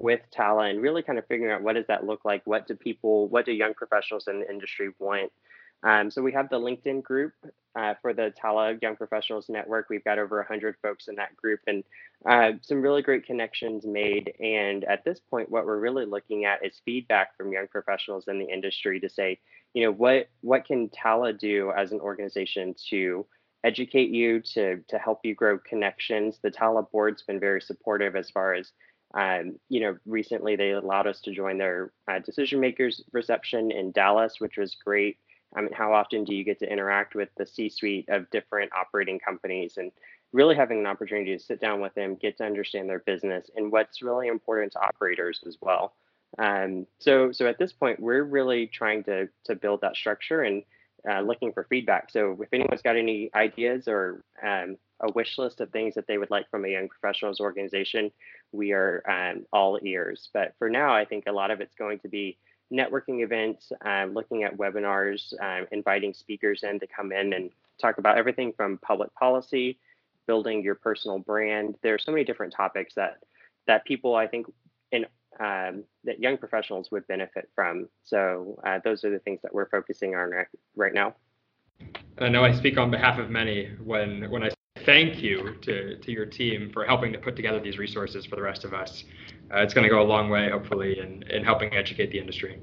with 0.00 0.20
Tala 0.30 0.68
and 0.68 0.80
really 0.80 1.02
kind 1.02 1.18
of 1.18 1.26
figuring 1.26 1.52
out 1.52 1.62
what 1.62 1.74
does 1.74 1.86
that 1.88 2.06
look 2.06 2.24
like? 2.24 2.42
What 2.44 2.66
do 2.66 2.74
people, 2.74 3.28
what 3.28 3.44
do 3.44 3.52
young 3.52 3.74
professionals 3.74 4.28
in 4.28 4.40
the 4.40 4.50
industry 4.50 4.90
want? 4.98 5.30
Um, 5.82 6.10
so 6.10 6.22
we 6.22 6.32
have 6.32 6.48
the 6.48 6.58
LinkedIn 6.58 7.02
group 7.02 7.32
uh, 7.74 7.94
for 8.00 8.12
the 8.12 8.32
Tala 8.40 8.76
Young 8.80 8.96
Professionals 8.96 9.46
Network. 9.48 9.86
We've 9.88 10.04
got 10.04 10.18
over 10.18 10.36
100 10.38 10.76
folks 10.82 11.08
in 11.08 11.16
that 11.16 11.36
group 11.36 11.60
and 11.66 11.82
uh, 12.28 12.52
some 12.62 12.82
really 12.82 13.02
great 13.02 13.26
connections 13.26 13.84
made. 13.84 14.32
And 14.40 14.84
at 14.84 15.04
this 15.04 15.20
point, 15.30 15.50
what 15.50 15.66
we're 15.66 15.80
really 15.80 16.04
looking 16.04 16.44
at 16.44 16.64
is 16.64 16.82
feedback 16.84 17.36
from 17.36 17.52
young 17.52 17.66
professionals 17.68 18.28
in 18.28 18.38
the 18.38 18.48
industry 18.48 19.00
to 19.00 19.08
say, 19.08 19.38
you 19.74 19.84
know, 19.84 19.92
what 19.92 20.28
what 20.42 20.66
can 20.66 20.90
Tala 20.90 21.32
do 21.32 21.72
as 21.76 21.92
an 21.92 22.00
organization 22.00 22.74
to 22.90 23.26
educate 23.64 24.10
you, 24.10 24.40
to 24.54 24.80
to 24.88 24.98
help 24.98 25.20
you 25.24 25.34
grow 25.34 25.58
connections? 25.58 26.38
The 26.42 26.50
Tala 26.50 26.82
board's 26.82 27.22
been 27.22 27.40
very 27.40 27.60
supportive 27.60 28.14
as 28.14 28.30
far 28.30 28.54
as 28.54 28.70
um, 29.14 29.58
you 29.68 29.80
know, 29.80 29.96
recently 30.06 30.56
they 30.56 30.70
allowed 30.70 31.06
us 31.06 31.20
to 31.22 31.32
join 31.34 31.58
their 31.58 31.92
uh, 32.10 32.18
decision 32.20 32.60
makers 32.60 33.02
reception 33.12 33.70
in 33.70 33.92
Dallas, 33.92 34.36
which 34.38 34.56
was 34.56 34.76
great. 34.82 35.18
I 35.54 35.60
mean, 35.60 35.72
how 35.72 35.92
often 35.92 36.24
do 36.24 36.34
you 36.34 36.44
get 36.44 36.58
to 36.60 36.70
interact 36.70 37.14
with 37.14 37.28
the 37.36 37.46
C-suite 37.46 38.08
of 38.08 38.30
different 38.30 38.72
operating 38.72 39.18
companies 39.18 39.76
and 39.76 39.92
really 40.32 40.56
having 40.56 40.80
an 40.80 40.86
opportunity 40.86 41.36
to 41.36 41.42
sit 41.42 41.60
down 41.60 41.80
with 41.80 41.94
them, 41.94 42.16
get 42.16 42.38
to 42.38 42.44
understand 42.44 42.88
their 42.88 43.00
business 43.00 43.50
and 43.54 43.70
what's 43.70 44.02
really 44.02 44.28
important 44.28 44.72
to 44.72 44.80
operators 44.80 45.42
as 45.46 45.58
well. 45.60 45.94
Um, 46.38 46.86
so, 46.98 47.32
so 47.32 47.46
at 47.46 47.58
this 47.58 47.72
point, 47.72 48.00
we're 48.00 48.24
really 48.24 48.66
trying 48.66 49.04
to 49.04 49.28
to 49.44 49.54
build 49.54 49.82
that 49.82 49.96
structure 49.96 50.42
and 50.42 50.62
uh, 51.08 51.20
looking 51.20 51.52
for 51.52 51.64
feedback. 51.68 52.10
So, 52.10 52.38
if 52.40 52.48
anyone's 52.52 52.80
got 52.80 52.96
any 52.96 53.30
ideas 53.34 53.86
or 53.86 54.24
um, 54.42 54.76
a 55.00 55.12
wish 55.12 55.36
list 55.36 55.60
of 55.60 55.70
things 55.70 55.94
that 55.94 56.06
they 56.06 56.16
would 56.16 56.30
like 56.30 56.48
from 56.50 56.64
a 56.64 56.68
young 56.68 56.88
professionals 56.88 57.40
organization, 57.40 58.10
we 58.52 58.72
are 58.72 59.02
um, 59.08 59.44
all 59.52 59.78
ears. 59.82 60.30
But 60.32 60.54
for 60.58 60.70
now, 60.70 60.94
I 60.94 61.04
think 61.04 61.24
a 61.26 61.32
lot 61.32 61.50
of 61.50 61.60
it's 61.60 61.74
going 61.74 61.98
to 62.00 62.08
be 62.08 62.38
networking 62.72 63.22
events, 63.22 63.72
um, 63.84 64.14
looking 64.14 64.44
at 64.44 64.56
webinars, 64.56 65.34
um, 65.40 65.66
inviting 65.72 66.14
speakers 66.14 66.62
in 66.62 66.80
to 66.80 66.86
come 66.86 67.12
in 67.12 67.32
and 67.34 67.50
talk 67.80 67.98
about 67.98 68.16
everything 68.16 68.52
from 68.56 68.78
public 68.78 69.14
policy, 69.14 69.78
building 70.26 70.62
your 70.62 70.74
personal 70.74 71.18
brand. 71.18 71.76
There 71.82 71.94
are 71.94 71.98
so 71.98 72.12
many 72.12 72.24
different 72.24 72.52
topics 72.52 72.94
that 72.94 73.18
that 73.66 73.84
people 73.84 74.16
I 74.16 74.26
think 74.26 74.46
in 74.90 75.06
um, 75.40 75.84
that 76.04 76.20
young 76.20 76.36
professionals 76.36 76.90
would 76.90 77.06
benefit 77.06 77.48
from. 77.54 77.88
So 78.04 78.60
uh, 78.64 78.80
those 78.84 79.04
are 79.04 79.10
the 79.10 79.18
things 79.18 79.40
that 79.42 79.54
we're 79.54 79.68
focusing 79.68 80.14
on 80.14 80.30
right, 80.30 80.46
right 80.76 80.92
now. 80.92 81.14
I 82.18 82.28
know 82.28 82.44
I 82.44 82.52
speak 82.52 82.76
on 82.76 82.90
behalf 82.90 83.18
of 83.18 83.30
many 83.30 83.70
when 83.82 84.30
when 84.30 84.42
I 84.42 84.50
thank 84.84 85.22
you 85.22 85.56
to, 85.62 85.96
to 85.96 86.12
your 86.12 86.26
team 86.26 86.70
for 86.72 86.84
helping 86.84 87.12
to 87.12 87.18
put 87.18 87.36
together 87.36 87.60
these 87.60 87.78
resources 87.78 88.26
for 88.26 88.36
the 88.36 88.42
rest 88.42 88.64
of 88.64 88.74
us. 88.74 89.04
Uh, 89.52 89.60
it's 89.60 89.74
going 89.74 89.84
to 89.84 89.90
go 89.90 90.00
a 90.00 90.04
long 90.04 90.28
way, 90.28 90.50
hopefully, 90.50 90.98
in, 90.98 91.22
in 91.24 91.44
helping 91.44 91.74
educate 91.74 92.10
the 92.10 92.18
industry. 92.18 92.60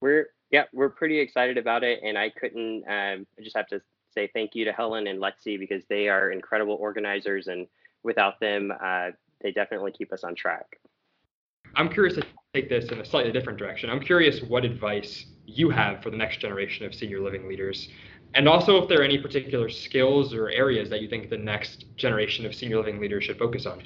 We're 0.00 0.28
yeah, 0.50 0.64
we're 0.72 0.90
pretty 0.90 1.18
excited 1.18 1.56
about 1.56 1.82
it, 1.82 2.00
and 2.04 2.18
I 2.18 2.30
couldn't. 2.30 2.84
Um, 2.86 3.26
I 3.38 3.42
just 3.42 3.56
have 3.56 3.66
to 3.68 3.80
say 4.14 4.30
thank 4.34 4.54
you 4.54 4.64
to 4.66 4.72
Helen 4.72 5.06
and 5.06 5.18
Lexi 5.18 5.58
because 5.58 5.82
they 5.88 6.08
are 6.08 6.30
incredible 6.30 6.74
organizers, 6.74 7.46
and 7.46 7.66
without 8.02 8.38
them, 8.40 8.72
uh, 8.82 9.10
they 9.40 9.50
definitely 9.52 9.92
keep 9.92 10.12
us 10.12 10.24
on 10.24 10.34
track. 10.34 10.78
I'm 11.74 11.88
curious 11.88 12.16
to 12.16 12.24
take 12.52 12.68
this 12.68 12.90
in 12.90 13.00
a 13.00 13.04
slightly 13.04 13.32
different 13.32 13.58
direction. 13.58 13.88
I'm 13.88 14.00
curious 14.00 14.42
what 14.42 14.64
advice 14.64 15.24
you 15.46 15.70
have 15.70 16.02
for 16.02 16.10
the 16.10 16.18
next 16.18 16.38
generation 16.38 16.84
of 16.84 16.94
senior 16.94 17.20
living 17.20 17.48
leaders 17.48 17.88
and 18.34 18.48
also 18.48 18.82
if 18.82 18.88
there 18.88 19.00
are 19.00 19.04
any 19.04 19.18
particular 19.18 19.68
skills 19.68 20.32
or 20.32 20.50
areas 20.50 20.88
that 20.90 21.02
you 21.02 21.08
think 21.08 21.28
the 21.28 21.36
next 21.36 21.84
generation 21.96 22.46
of 22.46 22.54
senior 22.54 22.78
living 22.78 23.00
leaders 23.00 23.24
should 23.24 23.38
focus 23.38 23.66
on. 23.66 23.82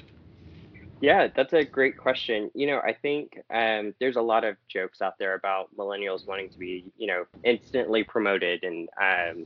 Yeah, 0.99 1.27
that's 1.35 1.53
a 1.53 1.63
great 1.63 1.97
question. 1.97 2.49
You 2.55 2.67
know, 2.67 2.79
I 2.79 2.93
think 2.93 3.37
um, 3.53 3.93
there's 3.99 4.15
a 4.15 4.21
lot 4.21 4.43
of 4.43 4.55
jokes 4.67 5.01
out 5.01 5.13
there 5.19 5.35
about 5.35 5.69
millennials 5.77 6.25
wanting 6.27 6.49
to 6.49 6.57
be, 6.57 6.85
you 6.97 7.07
know, 7.07 7.25
instantly 7.43 8.03
promoted, 8.03 8.63
and 8.63 8.89
um, 9.01 9.45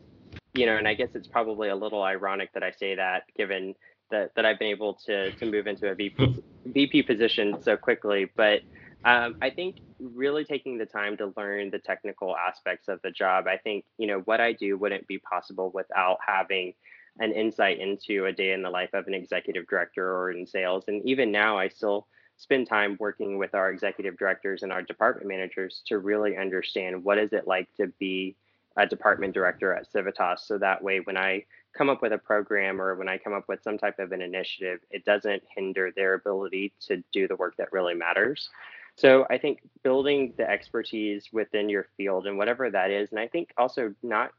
you 0.53 0.65
know, 0.65 0.77
and 0.77 0.87
I 0.87 0.93
guess 0.93 1.09
it's 1.13 1.27
probably 1.27 1.69
a 1.69 1.75
little 1.75 2.03
ironic 2.03 2.53
that 2.53 2.63
I 2.63 2.71
say 2.71 2.95
that, 2.95 3.23
given 3.35 3.75
that 4.11 4.33
that 4.35 4.45
I've 4.45 4.59
been 4.59 4.69
able 4.69 4.93
to 5.05 5.31
to 5.31 5.45
move 5.45 5.67
into 5.67 5.89
a 5.89 5.95
VP 5.95 6.41
VP 6.67 7.03
position 7.03 7.61
so 7.61 7.75
quickly. 7.75 8.29
But 8.35 8.61
um, 9.03 9.35
I 9.41 9.49
think 9.49 9.77
really 9.99 10.45
taking 10.45 10.77
the 10.77 10.85
time 10.85 11.17
to 11.17 11.33
learn 11.35 11.71
the 11.71 11.79
technical 11.79 12.35
aspects 12.35 12.87
of 12.87 13.01
the 13.03 13.11
job. 13.11 13.47
I 13.47 13.57
think, 13.57 13.85
you 13.97 14.07
know, 14.07 14.19
what 14.25 14.39
I 14.39 14.53
do 14.53 14.77
wouldn't 14.77 15.07
be 15.07 15.19
possible 15.19 15.71
without 15.73 16.17
having 16.25 16.73
an 17.19 17.31
insight 17.31 17.79
into 17.79 18.25
a 18.25 18.31
day 18.31 18.53
in 18.53 18.61
the 18.61 18.69
life 18.69 18.93
of 18.93 19.07
an 19.07 19.13
executive 19.13 19.67
director 19.67 20.15
or 20.15 20.31
in 20.31 20.45
sales. 20.45 20.85
And 20.87 21.05
even 21.05 21.31
now, 21.31 21.57
I 21.57 21.67
still 21.67 22.07
spend 22.37 22.67
time 22.67 22.97
working 22.99 23.37
with 23.37 23.53
our 23.53 23.69
executive 23.69 24.17
directors 24.17 24.63
and 24.63 24.71
our 24.71 24.81
department 24.81 25.27
managers 25.27 25.83
to 25.87 25.99
really 25.99 26.37
understand 26.37 27.03
what 27.03 27.17
is 27.17 27.33
it 27.33 27.47
like 27.47 27.67
to 27.77 27.87
be 27.99 28.35
a 28.77 28.87
department 28.87 29.33
director 29.33 29.73
at 29.73 29.91
Civitas. 29.91 30.43
So 30.47 30.57
that 30.57 30.81
way, 30.81 31.01
when 31.01 31.17
I 31.17 31.45
come 31.77 31.89
up 31.89 32.01
with 32.01 32.13
a 32.13 32.17
program 32.17 32.81
or 32.81 32.95
when 32.95 33.09
I 33.09 33.17
come 33.17 33.33
up 33.33 33.47
with 33.47 33.61
some 33.63 33.77
type 33.77 33.99
of 33.99 34.11
an 34.11 34.21
initiative, 34.21 34.79
it 34.89 35.05
doesn't 35.05 35.43
hinder 35.55 35.91
their 35.95 36.15
ability 36.15 36.73
to 36.87 37.03
do 37.13 37.27
the 37.27 37.35
work 37.35 37.57
that 37.57 37.71
really 37.71 37.93
matters. 37.93 38.49
So 38.95 39.25
I 39.29 39.37
think 39.37 39.59
building 39.83 40.33
the 40.37 40.49
expertise 40.49 41.29
within 41.31 41.69
your 41.69 41.87
field 41.97 42.27
and 42.27 42.37
whatever 42.37 42.69
that 42.69 42.91
is, 42.91 43.11
and 43.11 43.19
I 43.19 43.27
think 43.27 43.49
also 43.57 43.93
not 44.03 44.31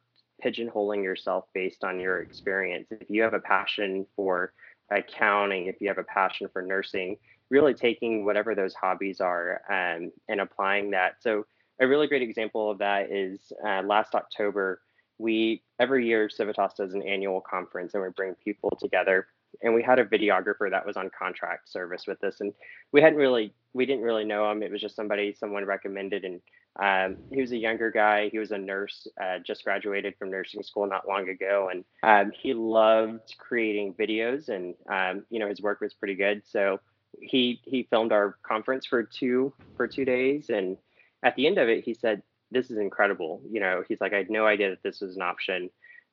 pigeonholing 0.44 1.02
yourself 1.02 1.44
based 1.55 1.85
on 1.85 2.00
your 2.00 2.20
experience. 2.20 2.88
If 2.90 3.09
you 3.11 3.22
have 3.22 3.35
a 3.35 3.40
passion 3.40 4.07
for 4.16 4.52
accounting, 4.90 5.66
if 5.66 5.81
you 5.81 5.88
have 5.88 5.98
a 5.98 6.05
passion 6.05 6.48
for 6.52 6.62
nursing, 6.62 7.16
really 7.50 7.74
taking 7.74 8.24
whatever 8.24 8.55
those 8.55 8.74
hobbies 8.74 9.20
are 9.20 9.62
um, 9.68 10.11
and 10.28 10.40
applying 10.40 10.90
that. 10.90 11.16
So 11.20 11.44
a 11.81 11.87
really 11.87 12.07
great 12.07 12.22
example 12.22 12.70
of 12.70 12.78
that 12.78 13.11
is 13.11 13.52
uh, 13.66 13.83
last 13.83 14.14
October, 14.14 14.81
we 15.18 15.62
every 15.78 16.07
year 16.07 16.28
Civitas 16.28 16.74
does 16.74 16.94
an 16.94 17.02
annual 17.02 17.40
conference 17.40 17.94
and 17.94 18.02
we 18.02 18.09
bring 18.16 18.35
people 18.42 18.70
together 18.81 19.26
and 19.62 19.74
we 19.74 19.83
had 19.83 19.98
a 19.98 20.05
videographer 20.05 20.70
that 20.70 20.87
was 20.87 20.96
on 20.96 21.11
contract 21.16 21.70
service 21.70 22.07
with 22.07 22.22
us 22.24 22.40
and 22.40 22.52
we 22.92 23.00
hadn't 23.00 23.18
really 23.18 23.52
we 23.74 23.85
didn't 23.85 24.05
really 24.05 24.24
know 24.24 24.50
him 24.50 24.62
it 24.62 24.70
was 24.70 24.81
just 24.81 24.96
somebody 24.96 25.33
someone 25.33 25.64
recommended 25.64 26.24
and 26.24 26.40
um, 26.80 27.16
he 27.30 27.40
was 27.40 27.52
a 27.52 27.56
younger 27.56 27.90
guy. 27.90 28.28
He 28.30 28.38
was 28.38 28.50
a 28.50 28.58
nurse 28.58 29.06
uh, 29.22 29.38
just 29.44 29.64
graduated 29.64 30.14
from 30.18 30.30
nursing 30.30 30.62
school 30.62 30.87
not 30.87 31.06
long 31.06 31.28
ago. 31.28 31.70
And 31.70 31.85
um, 32.02 32.32
he 32.40 32.54
loved 32.54 33.35
creating 33.38 33.94
videos 33.94 34.48
and 34.48 34.74
um, 34.90 35.24
you 35.28 35.38
know 35.38 35.48
his 35.48 35.61
work 35.61 35.80
was 35.80 35.94
pretty 35.94 36.14
good. 36.14 36.42
So 36.46 36.80
he 37.20 37.61
he 37.64 37.87
filmed 37.90 38.12
our 38.12 38.38
conference 38.42 38.87
for 38.87 39.02
two 39.02 39.52
for 39.76 39.87
two 39.87 40.04
days. 40.04 40.48
And 40.48 40.78
at 41.22 41.37
the 41.37 41.46
end 41.46 41.58
of 41.58 41.68
it 41.68 41.85
he 41.85 41.94
said 41.94 42.22
this 42.50 42.70
is 42.70 42.78
incredible. 42.78 43.42
You 43.50 43.61
know 43.61 43.85
he's 43.87 44.00
like 44.00 44.14
i 44.14 44.18
had 44.18 44.30
no 44.30 44.46
idea 44.46 44.70
that 44.70 44.82
this 44.82 45.00
was 45.00 45.16
an 45.16 45.22
option 45.22 45.70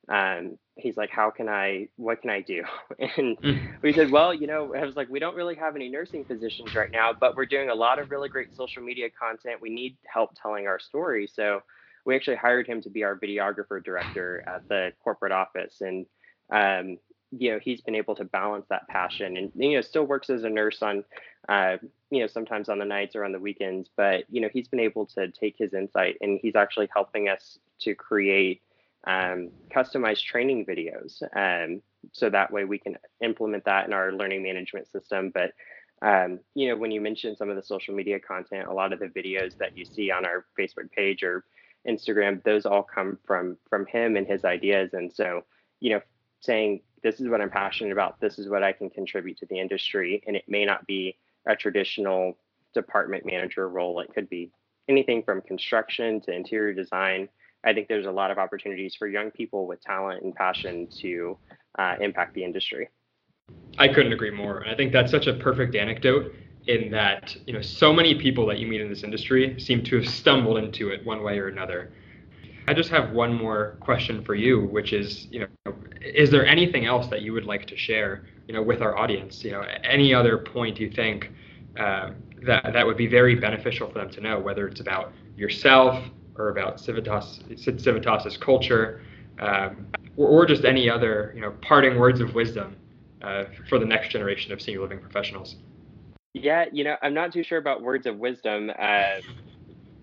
um, 0.10 0.58
he's 0.76 0.98
like, 0.98 1.12
how 1.12 1.30
can 1.30 1.48
I, 1.48 1.88
what 1.98 2.22
can 2.22 2.32
I 2.32 2.42
do? 2.42 2.64
And 3.00 3.40
mm. 3.40 3.82
we 3.82 3.94
said, 3.94 4.12
well, 4.12 4.34
you 4.34 4.48
know, 4.48 4.74
I 4.76 4.84
was 4.86 4.96
like, 4.96 5.10
we 5.10 5.20
don't 5.20 5.36
really 5.36 5.56
have 5.56 5.76
any 5.76 5.88
nursing 5.88 6.26
positions 6.26 6.76
right 6.76 6.92
now, 6.92 7.14
but 7.14 7.36
we're 7.36 7.46
doing 7.46 7.70
a 7.70 7.76
lot 7.76 8.00
of 8.00 8.12
really 8.12 8.28
great 8.28 8.56
social 8.56 8.82
media 8.82 9.08
content. 9.10 9.62
We 9.62 9.70
need 9.70 9.96
help 10.12 10.32
telling 10.42 10.68
our 10.68 10.80
story. 10.80 11.30
So 11.32 11.62
we 12.06 12.16
actually 12.16 12.38
hired 12.38 12.68
him 12.68 12.82
to 12.82 12.90
be 12.90 13.04
our 13.04 13.16
videographer 13.16 13.84
director 13.84 14.44
at 14.48 14.68
the 14.68 14.92
corporate 15.04 15.32
office. 15.32 15.82
And, 15.82 16.06
um, 16.52 16.98
you 17.32 17.52
know, 17.52 17.60
he's 17.62 17.82
been 17.82 17.96
able 17.96 18.16
to 18.16 18.26
balance 18.26 18.66
that 18.70 18.88
passion 18.88 19.38
and, 19.38 19.52
you 19.56 19.76
know, 19.76 19.82
still 19.82 20.06
works 20.06 20.30
as 20.30 20.44
a 20.44 20.50
nurse 20.50 20.82
on, 20.82 21.04
uh, 21.48 21.78
you 22.10 22.22
know, 22.22 22.28
sometimes 22.28 22.68
on 22.68 22.80
the 22.80 22.86
nights 22.86 23.16
or 23.16 23.24
on 23.24 23.32
the 23.32 23.40
weekends, 23.40 23.90
but, 23.96 24.24
you 24.30 24.42
know, 24.42 24.50
he's 24.52 24.68
been 24.68 24.80
able 24.80 25.06
to 25.06 25.28
take 25.30 25.56
his 25.58 25.74
insight 25.74 26.18
and 26.22 26.40
he's 26.42 26.56
actually 26.56 26.90
helping 26.92 27.30
us 27.30 27.60
to 27.82 27.94
create 27.94 28.62
um, 29.06 29.50
customized 29.74 30.24
training 30.24 30.66
videos. 30.66 31.22
Um, 31.36 31.82
so 32.12 32.30
that 32.30 32.52
way 32.52 32.66
we 32.66 32.80
can 32.80 32.98
implement 33.22 33.66
that 33.66 33.88
in 33.88 33.94
our 33.94 34.12
learning 34.12 34.44
management 34.44 34.88
system. 34.88 35.32
But 35.34 35.52
um, 36.02 36.40
you 36.56 36.70
know, 36.70 36.78
when 36.78 36.92
you 36.92 37.02
mention 37.02 37.36
some 37.36 37.50
of 37.50 37.56
the 37.56 37.64
social 37.64 37.94
media 37.94 38.20
content, 38.20 38.68
a 38.68 38.74
lot 38.74 38.94
of 38.94 39.00
the 39.00 39.08
videos 39.08 39.58
that 39.58 39.78
you 39.78 39.84
see 39.84 40.12
on 40.12 40.26
our 40.26 40.46
Facebook 40.58 40.92
page 40.92 41.24
or 41.24 41.44
Instagram, 41.88 42.44
those 42.44 42.66
all 42.66 42.84
come 42.84 43.18
from 43.26 43.58
from 43.70 43.86
him 43.86 44.16
and 44.16 44.28
his 44.28 44.46
ideas. 44.46 44.94
And 44.94 45.12
so, 45.12 45.44
you 45.80 45.92
know, 45.92 46.02
saying 46.42 46.82
this 47.04 47.20
is 47.20 47.28
what 47.28 47.42
I'm 47.42 47.50
passionate 47.50 47.92
about, 47.92 48.20
this 48.20 48.40
is 48.40 48.50
what 48.50 48.64
I 48.64 48.72
can 48.72 48.90
contribute 48.90 49.38
to 49.40 49.46
the 49.46 49.60
industry, 49.60 50.24
and 50.26 50.36
it 50.36 50.46
may 50.48 50.66
not 50.66 50.86
be 50.86 51.18
a 51.46 51.56
traditional 51.56 52.38
department 52.74 53.26
manager 53.26 53.68
role. 53.68 54.00
It 54.00 54.14
could 54.14 54.30
be 54.30 54.52
anything 54.88 55.24
from 55.24 55.42
construction 55.42 56.22
to 56.22 56.34
interior 56.34 56.74
design 56.74 57.30
I 57.64 57.74
think 57.74 57.88
there's 57.88 58.06
a 58.06 58.12
lot 58.12 58.32
of 58.32 58.38
opportunities 58.38 58.96
for 58.96 59.08
young 59.08 59.32
people 59.32 59.68
with 59.68 59.82
talent 59.82 60.24
and 60.24 60.34
passion 60.34 60.88
to 61.02 61.38
uh, 61.78 61.96
impact 62.00 62.34
the 62.34 62.44
industry. 62.44 62.90
I 63.78 63.88
couldn't 63.88 64.14
agree 64.14 64.32
more. 64.32 64.66
I 64.66 64.76
think 64.76 64.94
that's 64.94 65.12
such 65.12 65.28
a 65.28 65.34
perfect 65.34 65.76
anecdote 65.76 66.34
in 66.68 66.92
that 66.92 67.36
you 67.48 67.54
know 67.54 67.62
so 67.62 67.92
many 67.92 68.16
people 68.16 68.46
that 68.46 68.60
you 68.60 68.68
meet 68.68 68.82
in 68.82 68.90
this 68.90 69.04
industry 69.04 69.60
seem 69.60 69.84
to 69.84 69.96
have 69.98 70.08
stumbled 70.08 70.58
into 70.58 70.90
it 70.90 71.06
one 71.06 71.24
way 71.24 71.40
or 71.40 71.48
another. 71.48 71.92
I 72.68 72.74
just 72.74 72.90
have 72.92 73.12
one 73.12 73.34
more 73.34 73.78
question 73.80 74.24
for 74.24 74.36
you, 74.36 74.68
which 74.68 74.94
is, 74.94 75.28
you 75.32 75.40
know, 75.40 75.74
is 76.02 76.30
there 76.30 76.46
anything 76.46 76.86
else 76.86 77.08
that 77.08 77.24
you 77.24 77.34
would 77.34 77.46
like 77.46 77.66
to 77.66 77.76
share, 77.76 78.26
you 78.48 78.54
know, 78.54 78.62
with 78.62 78.84
our 78.84 78.96
audience? 78.96 79.44
You 79.44 79.54
know, 79.54 79.62
any 79.84 80.14
other 80.14 80.38
point 80.38 80.80
you 80.80 80.92
think 80.92 81.32
uh, 81.80 82.12
that 82.44 82.72
that 82.74 82.86
would 82.86 82.98
be 82.98 83.08
very 83.08 83.34
beneficial 83.34 83.90
for 83.90 83.98
them 83.98 84.12
to 84.12 84.22
know, 84.22 84.40
whether 84.40 84.68
it's 84.68 84.82
about 84.82 85.14
yourself 85.36 86.04
or 86.40 86.50
about 86.50 86.80
Civitas 86.80 87.42
Civitas's 87.58 88.38
culture, 88.38 89.02
um, 89.40 89.88
or, 90.18 90.28
or, 90.30 90.46
just 90.46 90.66
any 90.66 90.90
other, 90.90 91.34
you 91.36 91.42
know, 91.42 91.52
parting 91.62 92.00
words 92.00 92.22
of 92.22 92.34
wisdom 92.34 92.76
uh, 93.22 93.44
for 93.68 93.78
the 93.78 93.86
next 93.86 94.10
generation 94.10 94.52
of 94.52 94.62
senior 94.62 94.82
living 94.82 95.00
professionals. 95.00 95.58
Yeah, 96.34 96.66
you 96.72 96.84
know, 96.84 96.96
I'm 97.02 97.14
not 97.14 97.34
too 97.34 97.44
sure 97.44 97.58
about 97.58 97.82
words 97.82 98.06
of 98.06 98.18
wisdom, 98.18 98.72
uh, 98.80 99.22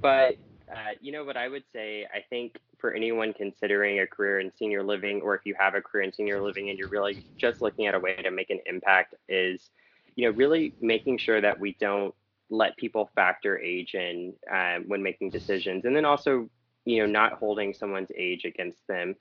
but 0.00 0.36
uh, 0.70 0.92
you 1.00 1.12
know 1.12 1.24
what 1.24 1.36
I 1.36 1.48
would 1.48 1.64
say? 1.72 2.06
I 2.12 2.20
think 2.28 2.58
for 2.78 2.92
anyone 2.92 3.32
considering 3.32 4.00
a 4.00 4.06
career 4.06 4.40
in 4.40 4.52
senior 4.58 4.82
living, 4.82 5.20
or 5.22 5.34
if 5.34 5.42
you 5.44 5.54
have 5.58 5.74
a 5.74 5.80
career 5.80 6.04
in 6.04 6.12
senior 6.12 6.40
living 6.40 6.68
and 6.68 6.78
you're 6.78 6.88
really 6.88 7.24
just 7.38 7.62
looking 7.62 7.86
at 7.86 7.94
a 7.94 7.98
way 7.98 8.16
to 8.16 8.30
make 8.30 8.50
an 8.50 8.60
impact, 8.66 9.14
is 9.28 9.70
you 10.16 10.28
know 10.28 10.36
really 10.36 10.74
making 10.80 11.18
sure 11.18 11.40
that 11.40 11.58
we 11.58 11.76
don't 11.80 12.14
let 12.50 12.76
people 12.76 13.10
factor 13.14 13.58
age 13.58 13.94
in 13.94 14.34
um, 14.52 14.84
when 14.86 15.02
making 15.02 15.30
decisions, 15.30 15.84
and 15.84 15.94
then 15.94 16.04
also 16.04 16.48
you 16.84 17.00
know 17.00 17.06
not 17.06 17.34
holding 17.34 17.74
someone's 17.74 18.10
age 18.16 18.44
against 18.44 18.86
them 18.86 19.14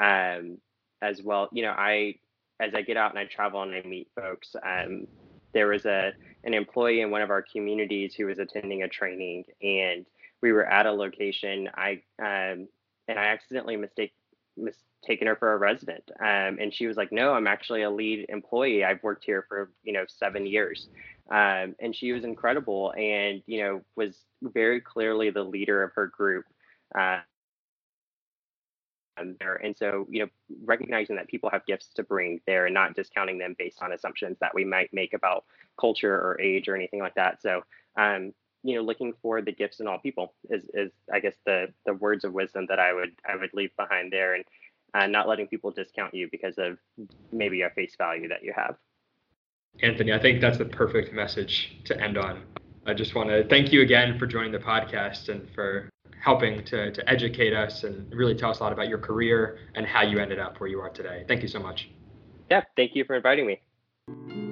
um, 0.00 0.58
as 1.00 1.22
well. 1.22 1.48
You 1.52 1.62
know, 1.62 1.72
I 1.72 2.16
as 2.60 2.74
I 2.74 2.82
get 2.82 2.96
out 2.96 3.10
and 3.10 3.18
I 3.18 3.24
travel 3.24 3.62
and 3.62 3.74
I 3.74 3.82
meet 3.86 4.08
folks, 4.14 4.54
um, 4.64 5.06
there 5.52 5.68
was 5.68 5.86
a 5.86 6.12
an 6.44 6.54
employee 6.54 7.00
in 7.00 7.10
one 7.10 7.22
of 7.22 7.30
our 7.30 7.42
communities 7.42 8.14
who 8.14 8.26
was 8.26 8.38
attending 8.38 8.82
a 8.82 8.88
training 8.88 9.44
and 9.62 10.06
we 10.40 10.52
were 10.52 10.66
at 10.66 10.86
a 10.86 10.92
location. 10.92 11.68
I 11.74 12.02
um, 12.20 12.68
and 13.08 13.18
i 13.18 13.26
accidentally 13.26 13.76
mistake 13.76 14.12
mistaken 14.56 15.26
her 15.26 15.36
for 15.36 15.54
a 15.54 15.56
resident 15.56 16.04
um, 16.20 16.58
and 16.60 16.72
she 16.72 16.86
was 16.86 16.96
like 16.96 17.10
no 17.10 17.32
i'm 17.32 17.46
actually 17.46 17.82
a 17.82 17.90
lead 17.90 18.26
employee. 18.28 18.84
I've 18.84 19.02
worked 19.02 19.24
here 19.24 19.44
for 19.48 19.70
you 19.82 19.92
know 19.92 20.04
seven 20.06 20.46
years 20.46 20.88
um, 21.32 21.74
and 21.80 21.96
she 21.96 22.12
was 22.12 22.24
incredible 22.24 22.92
and 22.92 23.42
you 23.46 23.62
know 23.62 23.82
was 23.96 24.18
very 24.42 24.80
clearly 24.80 25.30
the 25.30 25.42
leader 25.42 25.82
of 25.82 25.92
her 25.94 26.06
group 26.06 26.44
uh, 26.98 27.18
there. 29.38 29.56
And 29.56 29.76
so, 29.76 30.06
you 30.10 30.20
know, 30.20 30.28
recognizing 30.64 31.16
that 31.16 31.28
people 31.28 31.50
have 31.50 31.66
gifts 31.66 31.88
to 31.94 32.02
bring 32.02 32.40
there 32.46 32.66
and 32.66 32.74
not 32.74 32.94
discounting 32.94 33.38
them 33.38 33.54
based 33.58 33.82
on 33.82 33.92
assumptions 33.92 34.38
that 34.40 34.54
we 34.54 34.64
might 34.64 34.92
make 34.92 35.14
about 35.14 35.44
culture 35.80 36.14
or 36.14 36.40
age 36.40 36.68
or 36.68 36.76
anything 36.76 37.00
like 37.00 37.14
that. 37.14 37.42
So, 37.42 37.62
um, 37.96 38.32
you 38.62 38.76
know, 38.76 38.82
looking 38.82 39.12
for 39.20 39.42
the 39.42 39.52
gifts 39.52 39.80
in 39.80 39.88
all 39.88 39.98
people 39.98 40.34
is, 40.50 40.64
is 40.74 40.92
I 41.12 41.20
guess 41.20 41.34
the 41.44 41.72
the 41.84 41.94
words 41.94 42.24
of 42.24 42.32
wisdom 42.32 42.66
that 42.68 42.78
I 42.78 42.92
would 42.92 43.12
I 43.28 43.36
would 43.36 43.50
leave 43.54 43.74
behind 43.76 44.12
there, 44.12 44.34
and 44.34 44.44
uh, 44.94 45.06
not 45.08 45.28
letting 45.28 45.48
people 45.48 45.72
discount 45.72 46.14
you 46.14 46.28
because 46.30 46.58
of 46.58 46.78
maybe 47.32 47.62
a 47.62 47.70
face 47.70 47.96
value 47.96 48.28
that 48.28 48.44
you 48.44 48.52
have. 48.54 48.76
Anthony, 49.80 50.12
I 50.12 50.20
think 50.20 50.40
that's 50.40 50.58
the 50.58 50.64
perfect 50.64 51.12
message 51.12 51.78
to 51.84 52.00
end 52.00 52.18
on. 52.18 52.42
I 52.86 52.94
just 52.94 53.14
want 53.14 53.28
to 53.30 53.46
thank 53.48 53.72
you 53.72 53.82
again 53.82 54.18
for 54.18 54.26
joining 54.26 54.52
the 54.52 54.58
podcast 54.58 55.28
and 55.28 55.48
for 55.54 55.88
helping 56.20 56.64
to, 56.64 56.92
to 56.92 57.10
educate 57.10 57.52
us 57.52 57.84
and 57.84 58.12
really 58.14 58.34
tell 58.34 58.50
us 58.50 58.60
a 58.60 58.62
lot 58.62 58.72
about 58.72 58.88
your 58.88 58.98
career 58.98 59.58
and 59.74 59.86
how 59.86 60.02
you 60.02 60.18
ended 60.18 60.38
up 60.38 60.60
where 60.60 60.68
you 60.68 60.80
are 60.80 60.90
today. 60.90 61.24
Thank 61.26 61.42
you 61.42 61.48
so 61.48 61.58
much. 61.58 61.90
Yeah, 62.50 62.62
thank 62.76 62.94
you 62.94 63.04
for 63.04 63.16
inviting 63.16 63.46
me. 63.46 64.51